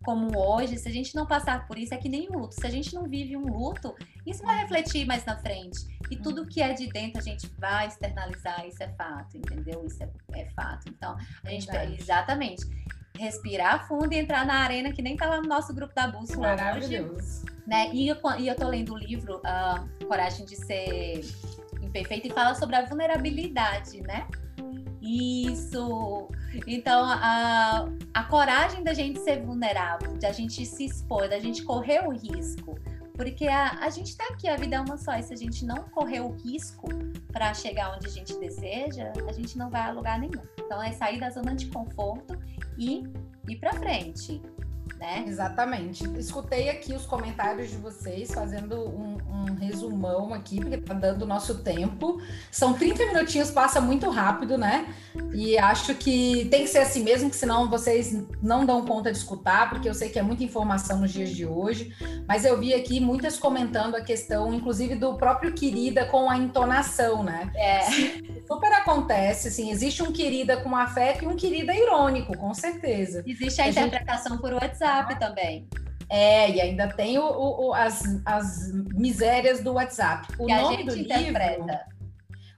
como 0.04 0.38
hoje, 0.38 0.76
se 0.76 0.86
a 0.86 0.92
gente 0.92 1.14
não 1.14 1.24
passar 1.24 1.66
por 1.66 1.78
isso, 1.78 1.94
é 1.94 1.96
que 1.96 2.10
nem 2.10 2.28
um 2.30 2.40
luto. 2.40 2.56
Se 2.56 2.66
a 2.66 2.70
gente 2.70 2.94
não 2.94 3.04
vive 3.04 3.38
um 3.38 3.46
luto, 3.46 3.94
isso 4.26 4.42
vai 4.42 4.58
refletir 4.58 5.06
mais 5.06 5.24
na 5.24 5.38
frente. 5.38 5.78
E 6.10 6.16
tudo 6.16 6.46
que 6.46 6.60
é 6.60 6.74
de 6.74 6.86
dentro 6.88 7.20
a 7.20 7.24
gente 7.24 7.46
vai 7.58 7.86
externalizar, 7.86 8.66
isso 8.66 8.82
é 8.82 8.88
fato, 8.98 9.38
entendeu? 9.38 9.82
Isso 9.86 10.02
é, 10.02 10.10
é 10.34 10.50
fato. 10.50 10.90
Então, 10.90 11.16
a 11.42 11.48
gente 11.48 11.66
exatamente 11.98 12.66
respirar 13.18 13.86
fundo 13.86 14.12
e 14.12 14.18
entrar 14.18 14.44
na 14.44 14.54
arena 14.54 14.92
que 14.92 15.00
nem 15.00 15.16
tá 15.16 15.26
lá 15.26 15.40
no 15.40 15.48
nosso 15.48 15.72
grupo 15.74 15.94
da 15.94 16.08
bússola 16.08 16.56
hoje. 16.76 16.98
Né? 17.66 17.90
E 17.92 18.08
eu, 18.08 18.16
e 18.38 18.48
eu 18.48 18.54
tô 18.54 18.68
lendo 18.68 18.92
o 18.92 18.98
livro 18.98 19.36
uh, 19.38 20.06
Coragem 20.06 20.44
de 20.44 20.56
Ser 20.56 21.22
perfeito 21.94 22.26
e 22.26 22.30
fala 22.30 22.56
sobre 22.56 22.74
a 22.74 22.84
vulnerabilidade, 22.84 24.02
né? 24.02 24.26
Isso. 25.00 26.28
Então, 26.66 27.04
a, 27.04 27.88
a 28.12 28.24
coragem 28.24 28.82
da 28.82 28.92
gente 28.92 29.20
ser 29.20 29.42
vulnerável, 29.42 30.16
de 30.16 30.26
a 30.26 30.32
gente 30.32 30.66
se 30.66 30.86
expor, 30.86 31.28
da 31.28 31.38
gente 31.38 31.62
correr 31.62 32.04
o 32.06 32.10
risco. 32.10 32.76
Porque 33.14 33.46
a, 33.46 33.78
a 33.78 33.90
gente 33.90 34.08
está 34.08 34.24
aqui, 34.24 34.48
a 34.48 34.56
vida 34.56 34.74
é 34.76 34.80
uma 34.80 34.96
só, 34.96 35.16
e 35.16 35.22
se 35.22 35.32
a 35.32 35.36
gente 35.36 35.64
não 35.64 35.84
correr 35.90 36.20
o 36.20 36.32
risco 36.32 36.88
para 37.32 37.54
chegar 37.54 37.94
onde 37.94 38.08
a 38.08 38.10
gente 38.10 38.36
deseja, 38.38 39.12
a 39.28 39.32
gente 39.32 39.56
não 39.56 39.70
vai 39.70 39.82
a 39.82 39.92
lugar 39.92 40.18
nenhum. 40.18 40.42
Então, 40.58 40.82
é 40.82 40.90
sair 40.92 41.20
da 41.20 41.30
zona 41.30 41.54
de 41.54 41.66
conforto 41.66 42.36
e 42.76 43.04
ir 43.48 43.56
para 43.56 43.72
frente 43.74 44.42
né? 45.04 45.24
Exatamente. 45.26 46.04
Escutei 46.18 46.70
aqui 46.70 46.94
os 46.94 47.04
comentários 47.04 47.70
de 47.70 47.76
vocês, 47.76 48.32
fazendo 48.32 48.88
um, 48.88 49.18
um 49.28 49.54
resumão 49.54 50.32
aqui, 50.32 50.56
porque 50.56 50.78
tá 50.78 50.94
dando 50.94 51.22
o 51.22 51.26
nosso 51.26 51.62
tempo. 51.62 52.20
São 52.50 52.72
30 52.72 53.06
minutinhos, 53.06 53.50
passa 53.50 53.80
muito 53.80 54.08
rápido, 54.08 54.56
né? 54.56 54.94
E 55.34 55.58
acho 55.58 55.94
que 55.94 56.46
tem 56.50 56.62
que 56.62 56.68
ser 56.68 56.78
assim 56.78 57.02
mesmo, 57.02 57.28
que 57.28 57.36
senão 57.36 57.68
vocês 57.68 58.16
não 58.42 58.64
dão 58.64 58.86
conta 58.86 59.12
de 59.12 59.18
escutar, 59.18 59.68
porque 59.68 59.88
eu 59.88 59.94
sei 59.94 60.08
que 60.08 60.18
é 60.18 60.22
muita 60.22 60.42
informação 60.42 60.98
nos 60.98 61.12
dias 61.12 61.30
de 61.30 61.44
hoje. 61.44 61.94
Mas 62.26 62.44
eu 62.44 62.58
vi 62.58 62.72
aqui 62.72 62.98
muitas 62.98 63.38
comentando 63.38 63.96
a 63.96 64.00
questão, 64.00 64.54
inclusive, 64.54 64.94
do 64.94 65.14
próprio 65.16 65.52
querida 65.52 66.06
com 66.06 66.30
a 66.30 66.38
entonação, 66.38 67.22
né? 67.22 67.50
É. 67.54 67.80
Super 68.46 68.72
acontece, 68.72 69.48
assim, 69.48 69.70
existe 69.70 70.02
um 70.02 70.12
querida 70.12 70.58
com 70.58 70.76
afeto 70.76 71.24
e 71.24 71.26
um 71.26 71.36
querida 71.36 71.74
irônico, 71.74 72.36
com 72.36 72.52
certeza. 72.52 73.22
Existe 73.26 73.60
a, 73.60 73.64
a 73.64 73.68
interpretação 73.68 74.32
gente... 74.32 74.42
por 74.42 74.52
WhatsApp 74.52 74.74
WhatsApp 74.74 75.18
também. 75.18 75.68
É, 76.08 76.50
e 76.50 76.60
ainda 76.60 76.88
tem 76.88 77.18
o, 77.18 77.24
o, 77.24 77.74
as, 77.74 78.02
as 78.24 78.72
misérias 78.94 79.62
do 79.62 79.72
WhatsApp. 79.72 80.28
O 80.38 80.46
que 80.46 80.54
nome 80.54 80.84
do 80.84 80.96
interpreta. 80.96 81.62
livro. 81.62 81.94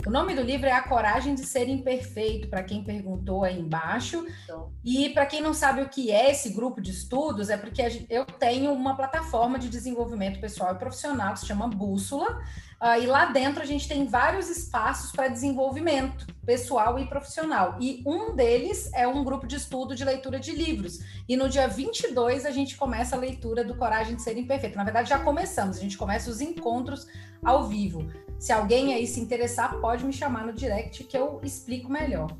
O 0.06 0.10
nome 0.10 0.36
do 0.36 0.42
livro 0.42 0.68
é 0.68 0.72
A 0.72 0.82
Coragem 0.82 1.34
de 1.34 1.44
Ser 1.44 1.68
Imperfeito, 1.68 2.48
para 2.48 2.62
quem 2.62 2.84
perguntou 2.84 3.42
aí 3.42 3.58
embaixo. 3.58 4.24
Então. 4.44 4.70
E 4.84 5.08
para 5.10 5.26
quem 5.26 5.40
não 5.40 5.52
sabe 5.52 5.82
o 5.82 5.88
que 5.88 6.12
é 6.12 6.30
esse 6.30 6.50
grupo 6.50 6.80
de 6.80 6.92
estudos, 6.92 7.50
é 7.50 7.56
porque 7.56 7.82
eu 8.08 8.24
tenho 8.24 8.72
uma 8.72 8.96
plataforma 8.96 9.58
de 9.58 9.68
desenvolvimento 9.68 10.40
pessoal 10.40 10.74
e 10.74 10.78
profissional 10.78 11.32
que 11.32 11.40
se 11.40 11.46
chama 11.46 11.66
Bússola, 11.66 12.40
Uh, 12.80 13.02
e 13.02 13.06
lá 13.06 13.26
dentro 13.26 13.62
a 13.62 13.66
gente 13.66 13.88
tem 13.88 14.06
vários 14.06 14.50
espaços 14.50 15.10
para 15.10 15.28
desenvolvimento 15.28 16.26
pessoal 16.44 16.98
e 16.98 17.06
profissional. 17.06 17.76
E 17.80 18.02
um 18.06 18.34
deles 18.34 18.90
é 18.92 19.08
um 19.08 19.24
grupo 19.24 19.46
de 19.46 19.56
estudo 19.56 19.94
de 19.94 20.04
leitura 20.04 20.38
de 20.38 20.52
livros. 20.52 21.00
E 21.28 21.36
no 21.36 21.48
dia 21.48 21.66
22 21.66 22.44
a 22.44 22.50
gente 22.50 22.76
começa 22.76 23.16
a 23.16 23.18
leitura 23.18 23.64
do 23.64 23.74
Coragem 23.74 24.14
de 24.14 24.22
Ser 24.22 24.36
Imperfeito. 24.36 24.76
Na 24.76 24.84
verdade, 24.84 25.08
já 25.08 25.18
começamos, 25.18 25.78
a 25.78 25.80
gente 25.80 25.96
começa 25.96 26.30
os 26.30 26.40
encontros 26.40 27.06
ao 27.42 27.64
vivo. 27.64 28.06
Se 28.38 28.52
alguém 28.52 28.92
aí 28.92 29.06
se 29.06 29.20
interessar, 29.20 29.74
pode 29.80 30.04
me 30.04 30.12
chamar 30.12 30.46
no 30.46 30.52
direct 30.52 31.02
que 31.04 31.16
eu 31.16 31.40
explico 31.42 31.90
melhor. 31.90 32.30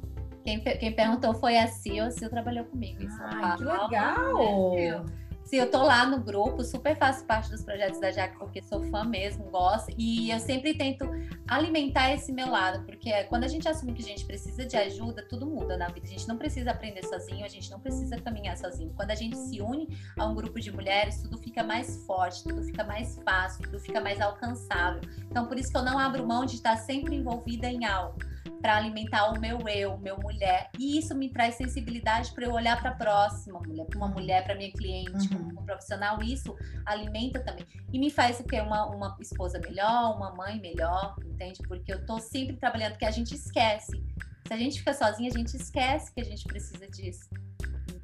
Quem, 0.44 0.61
quem 0.61 0.92
perguntou 0.92 1.35
foi 1.35 1.59
a 1.59 1.66
Sil, 1.66 2.05
a 2.05 2.11
Sil 2.12 2.31
trabalhou 2.31 2.64
comigo. 2.66 3.05
Ah, 3.20 3.57
que 3.57 3.64
legal! 3.64 4.75
Né, 4.75 5.05
Sim, 5.46 5.59
eu 5.59 5.70
tô 5.70 5.80
lá 5.80 6.04
no 6.04 6.18
grupo, 6.18 6.64
super 6.64 6.96
faço 6.96 7.24
parte 7.24 7.48
dos 7.48 7.62
projetos 7.62 8.00
da 8.00 8.11
Jaque, 8.11 8.37
porque 8.37 8.61
sou 8.61 8.82
fã 8.90 9.04
mesmo, 9.04 9.44
gosto, 9.44 9.94
e 9.96 10.28
eu 10.28 10.40
sempre 10.40 10.74
tento 10.74 11.09
alimentar 11.46 12.12
esse 12.12 12.32
meu 12.32 12.50
lado, 12.50 12.85
porque 12.85 13.22
quando 13.28 13.44
a 13.44 13.48
gente 13.48 13.68
assume 13.68 13.92
que 13.92 14.02
a 14.02 14.04
gente 14.04 14.24
precisa 14.24 14.66
de 14.66 14.76
ajuda, 14.76 15.24
tudo 15.28 15.46
muda 15.46 15.76
na 15.76 15.87
vida. 15.87 16.04
A 16.04 16.11
gente 16.11 16.26
não 16.26 16.37
precisa 16.37 16.72
aprender 16.72 17.04
sozinho, 17.04 17.44
a 17.44 17.48
gente 17.48 17.70
não 17.70 17.78
precisa 17.78 18.20
caminhar 18.20 18.59
sozinho. 18.59 18.92
Quando 18.96 19.12
a 19.12 19.14
gente 19.14 19.37
se 19.37 19.62
une 19.62 19.87
a 20.18 20.26
um 20.26 20.35
grupo 20.35 20.59
de 20.59 20.72
mulheres, 20.72 21.22
tudo 21.22 21.38
fica 21.38 21.62
mais 21.62 22.04
forte, 22.04 22.42
tudo 22.42 22.64
fica 22.64 22.82
mais 22.82 23.16
fácil, 23.24 23.62
tudo 23.62 23.78
fica 23.78 24.00
mais 24.00 24.20
alcançável. 24.20 25.00
Então, 25.30 25.46
por 25.46 25.56
isso 25.56 25.70
que 25.70 25.76
eu 25.76 25.85
não 25.85 25.96
abro 25.96 26.26
mão 26.26 26.44
de 26.44 26.56
estar 26.56 26.76
sempre 26.76 27.14
envolvida 27.14 27.68
em 27.68 27.85
algo 27.85 28.18
para 28.66 28.79
alimentar 28.79 29.31
o 29.31 29.38
meu 29.38 29.61
eu, 29.68 29.96
meu 29.98 30.18
mulher. 30.18 30.70
E 30.76 30.98
isso 30.98 31.14
me 31.14 31.29
traz 31.31 31.55
sensibilidade 31.55 32.33
para 32.33 32.46
eu 32.46 32.52
olhar 32.52 32.76
para 32.81 32.90
a 32.90 32.94
próxima 32.96 33.61
mulher, 33.61 33.87
para 33.87 33.96
uma 33.96 34.09
mulher, 34.09 34.42
para 34.42 34.57
minha 34.57 34.72
cliente, 34.72 35.33
uhum. 35.33 35.50
como 35.55 35.64
profissional. 35.64 36.20
Isso 36.20 36.52
alimenta 36.85 37.38
também. 37.38 37.64
E 37.92 37.96
me 37.96 38.11
faz 38.11 38.40
o 38.40 38.44
quê? 38.44 38.61
Uma, 38.61 38.87
uma 38.87 39.16
esposa 39.20 39.61
melhor, 39.61 40.16
uma 40.16 40.35
mãe 40.35 40.61
melhor, 40.61 41.14
entende? 41.24 41.61
Porque 41.68 41.92
eu 41.92 41.98
estou 41.98 42.18
sempre 42.18 42.57
trabalhando, 42.57 42.94
porque 42.94 43.05
a 43.05 43.11
gente 43.12 43.37
esquece. 43.37 44.02
Se 44.48 44.52
a 44.52 44.57
gente 44.57 44.81
fica 44.81 44.92
sozinha, 44.92 45.31
a 45.33 45.38
gente 45.38 45.57
esquece 45.57 46.12
que 46.12 46.20
a 46.20 46.24
gente 46.24 46.44
precisa 46.44 46.88
disso 46.88 47.31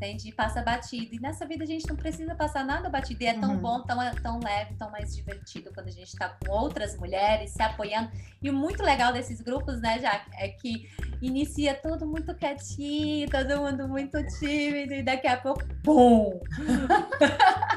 entende? 0.03 0.29
E 0.29 0.33
passa 0.33 0.61
batido. 0.63 1.15
E 1.15 1.21
nessa 1.21 1.47
vida 1.47 1.63
a 1.63 1.67
gente 1.67 1.87
não 1.87 1.95
precisa 1.95 2.35
passar 2.35 2.65
nada 2.65 2.89
batido. 2.89 3.23
E 3.23 3.27
é 3.27 3.35
tão 3.35 3.53
uhum. 3.53 3.59
bom, 3.59 3.81
tão, 3.83 3.99
tão 4.23 4.41
leve, 4.41 4.75
tão 4.75 4.91
mais 4.91 5.15
divertido 5.15 5.71
quando 5.73 5.87
a 5.87 5.93
gente 5.93 6.09
está 6.09 6.29
com 6.29 6.51
outras 6.51 6.97
mulheres 6.99 7.51
se 7.51 7.63
apoiando. 7.63 8.11
E 8.43 8.51
o 8.51 8.53
muito 8.53 8.83
legal 8.83 9.13
desses 9.13 9.41
grupos, 9.41 9.81
né, 9.81 10.01
Jaque, 10.01 10.31
é 10.35 10.49
que 10.49 10.89
inicia 11.21 11.75
tudo 11.75 12.05
muito 12.05 12.35
quietinho, 12.35 13.31
todo 13.31 13.61
mundo 13.61 13.89
muito 13.89 14.19
tímido, 14.39 14.93
e 14.93 15.03
daqui 15.03 15.29
a 15.29 15.37
pouco, 15.37 15.63
pum! 15.85 16.41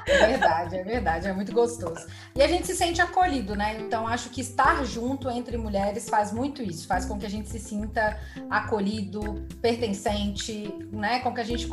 É 0.07 0.27
verdade, 0.27 0.77
é 0.77 0.83
verdade, 0.83 1.27
é 1.27 1.33
muito 1.33 1.51
gostoso. 1.51 2.05
E 2.35 2.41
a 2.41 2.47
gente 2.47 2.67
se 2.67 2.75
sente 2.75 3.01
acolhido, 3.01 3.55
né? 3.55 3.79
Então 3.79 4.07
acho 4.07 4.29
que 4.29 4.41
estar 4.41 4.83
junto 4.85 5.29
entre 5.29 5.57
mulheres 5.57 6.07
faz 6.07 6.31
muito 6.31 6.61
isso, 6.61 6.87
faz 6.87 7.05
com 7.05 7.17
que 7.17 7.25
a 7.25 7.29
gente 7.29 7.49
se 7.49 7.59
sinta 7.59 8.19
acolhido, 8.49 9.45
pertencente, 9.61 10.73
né? 10.91 11.19
Com 11.19 11.33
que 11.33 11.41
a 11.41 11.43
gente 11.43 11.67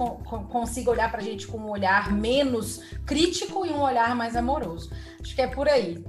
consiga 0.44 0.90
olhar 0.90 1.11
para 1.11 1.20
a 1.20 1.24
gente 1.24 1.46
com 1.46 1.59
um 1.59 1.70
olhar 1.70 2.12
menos 2.12 2.83
crítico 3.07 3.66
e 3.66 3.70
um 3.70 3.81
olhar 3.81 4.14
mais 4.14 4.37
amoroso. 4.37 4.90
Acho 5.20 5.35
que 5.35 5.42
é 5.42 5.46
por 5.46 5.68
aí. 5.68 6.05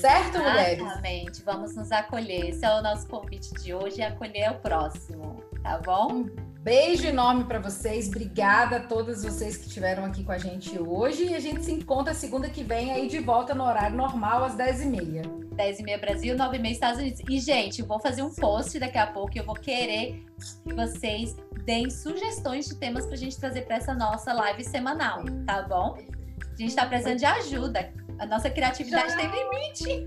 Certo, 0.00 0.38
mulheres? 0.38 0.84
Exatamente. 0.84 1.42
Vamos 1.42 1.74
nos 1.74 1.90
acolher. 1.90 2.50
Esse 2.50 2.64
é 2.64 2.74
o 2.74 2.82
nosso 2.82 3.06
convite 3.08 3.54
de 3.54 3.72
hoje, 3.72 4.02
acolher 4.02 4.50
o 4.50 4.54
próximo, 4.56 5.42
tá 5.62 5.78
bom? 5.78 6.26
Beijo 6.60 7.06
enorme 7.06 7.44
para 7.44 7.60
vocês. 7.60 8.08
Obrigada 8.08 8.76
a 8.76 8.80
todas 8.80 9.22
vocês 9.22 9.56
que 9.56 9.66
estiveram 9.68 10.04
aqui 10.04 10.24
com 10.24 10.32
a 10.32 10.38
gente 10.38 10.78
hoje. 10.78 11.28
E 11.28 11.34
a 11.34 11.40
gente 11.40 11.64
se 11.64 11.72
encontra 11.72 12.12
segunda 12.12 12.50
que 12.50 12.64
vem 12.64 12.92
aí 12.92 13.08
de 13.08 13.20
volta 13.20 13.54
no 13.54 13.64
horário 13.64 13.96
normal, 13.96 14.44
às 14.44 14.56
10h30. 14.56 15.48
10h30 15.54 16.00
Brasil, 16.00 16.36
9h30 16.36 16.70
Estados 16.70 17.00
Unidos. 17.00 17.20
E, 17.28 17.38
gente, 17.38 17.80
vou 17.82 18.00
fazer 18.00 18.22
um 18.22 18.34
post 18.34 18.78
daqui 18.78 18.98
a 18.98 19.06
pouco 19.06 19.36
e 19.36 19.38
eu 19.38 19.44
vou 19.44 19.54
querer 19.54 20.24
que 20.64 20.74
vocês 20.74 21.36
deem 21.64 21.88
sugestões 21.90 22.66
de 22.66 22.74
temas 22.74 23.06
para 23.06 23.14
a 23.14 23.18
gente 23.18 23.38
trazer 23.38 23.62
para 23.62 23.76
essa 23.76 23.94
nossa 23.94 24.32
live 24.32 24.64
semanal, 24.64 25.22
tá 25.46 25.62
bom? 25.62 25.96
A 25.96 26.56
gente 26.56 26.70
está 26.70 26.86
precisando 26.86 27.18
de 27.18 27.26
ajuda. 27.26 27.92
A 28.18 28.26
nossa 28.26 28.50
criatividade 28.50 29.12
Já. 29.12 29.16
tem 29.16 29.30
limite. 29.30 30.06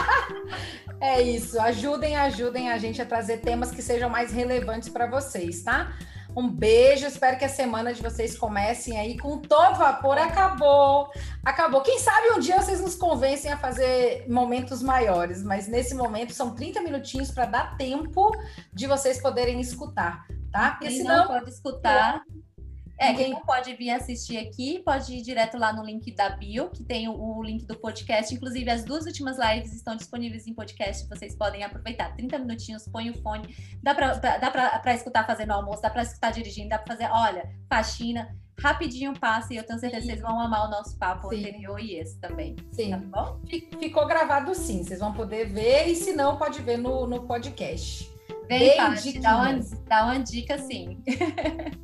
é 1.00 1.22
isso. 1.22 1.60
Ajudem, 1.60 2.16
ajudem 2.16 2.70
a 2.70 2.78
gente 2.78 3.00
a 3.00 3.06
trazer 3.06 3.38
temas 3.38 3.70
que 3.70 3.82
sejam 3.82 4.10
mais 4.10 4.30
relevantes 4.32 4.88
para 4.88 5.06
vocês, 5.06 5.62
tá? 5.62 5.92
Um 6.36 6.48
beijo, 6.48 7.06
espero 7.06 7.38
que 7.38 7.44
a 7.44 7.48
semana 7.48 7.94
de 7.94 8.02
vocês 8.02 8.36
comecem 8.36 8.98
aí 8.98 9.16
com 9.16 9.38
todo 9.38 9.76
vapor. 9.76 10.18
Acabou, 10.18 11.08
acabou. 11.44 11.80
Quem 11.80 11.98
sabe 12.00 12.32
um 12.32 12.40
dia 12.40 12.60
vocês 12.60 12.80
nos 12.80 12.96
convencem 12.96 13.52
a 13.52 13.56
fazer 13.56 14.28
momentos 14.28 14.82
maiores, 14.82 15.44
mas 15.44 15.68
nesse 15.68 15.94
momento 15.94 16.32
são 16.32 16.52
30 16.52 16.82
minutinhos 16.82 17.30
para 17.30 17.46
dar 17.46 17.76
tempo 17.76 18.32
de 18.72 18.86
vocês 18.88 19.22
poderem 19.22 19.60
escutar, 19.60 20.26
tá? 20.50 20.72
Porque 20.72 20.88
Quem 20.88 20.98
senão. 20.98 21.18
Não 21.18 21.26
pode 21.28 21.50
escutar. 21.50 22.20
É, 22.98 23.12
quem 23.12 23.30
não 23.30 23.40
pode 23.40 23.74
vir 23.74 23.90
assistir 23.90 24.38
aqui, 24.38 24.80
pode 24.84 25.14
ir 25.14 25.22
direto 25.22 25.58
lá 25.58 25.72
no 25.72 25.84
link 25.84 26.14
da 26.14 26.30
bio, 26.30 26.70
que 26.70 26.84
tem 26.84 27.08
o, 27.08 27.12
o, 27.12 27.42
link 27.42 27.66
do 27.66 27.76
podcast. 27.76 28.34
Inclusive, 28.34 28.70
as 28.70 28.84
duas 28.84 29.04
últimas 29.06 29.36
lives 29.38 29.72
estão 29.72 29.96
disponíveis 29.96 30.46
em 30.46 30.54
podcast, 30.54 31.08
vocês 31.08 31.34
podem 31.34 31.64
aproveitar. 31.64 32.14
30 32.14 32.38
minutinhos, 32.38 32.88
põe 32.88 33.10
o 33.10 33.22
fone. 33.22 33.54
Dá 33.82 33.94
para 33.94 34.94
escutar 34.94 35.26
fazendo 35.26 35.52
almoço, 35.52 35.82
dá 35.82 35.90
para 35.90 36.02
escutar 36.02 36.30
dirigindo, 36.30 36.68
dá 36.68 36.78
para 36.78 36.94
fazer, 36.94 37.10
olha, 37.10 37.50
faxina, 37.68 38.36
rapidinho 38.58 39.12
passa 39.18 39.52
e 39.52 39.56
eu 39.56 39.64
tenho 39.64 39.78
certeza 39.78 40.02
que 40.02 40.08
vocês 40.08 40.20
vão 40.20 40.38
amar 40.38 40.68
o 40.68 40.70
nosso 40.70 40.96
papo 40.96 41.28
sim. 41.30 41.40
anterior 41.40 41.80
e 41.80 41.96
esse 41.96 42.18
também. 42.20 42.54
Sim. 42.70 42.90
Tá 42.90 42.98
bom? 42.98 43.40
Ficou 43.78 44.06
gravado 44.06 44.54
sim, 44.54 44.84
vocês 44.84 45.00
vão 45.00 45.12
poder 45.12 45.46
ver 45.46 45.88
e 45.88 45.96
se 45.96 46.12
não, 46.12 46.36
pode 46.36 46.62
ver 46.62 46.78
no, 46.78 47.06
no 47.06 47.26
podcast. 47.26 48.13
Vem, 48.48 48.76
Paty, 48.76 49.18
dá 49.20 49.36
uma, 49.36 49.60
dá 49.88 50.04
uma 50.04 50.18
dica 50.18 50.58
sim. 50.58 51.02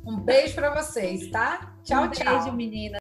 Um 0.05 0.19
beijo 0.19 0.55
para 0.55 0.81
vocês, 0.81 1.29
tá? 1.29 1.75
Tchau, 1.83 2.03
um 2.03 2.09
tchau. 2.09 2.39
Beijo, 2.39 2.55
menina. 2.55 2.89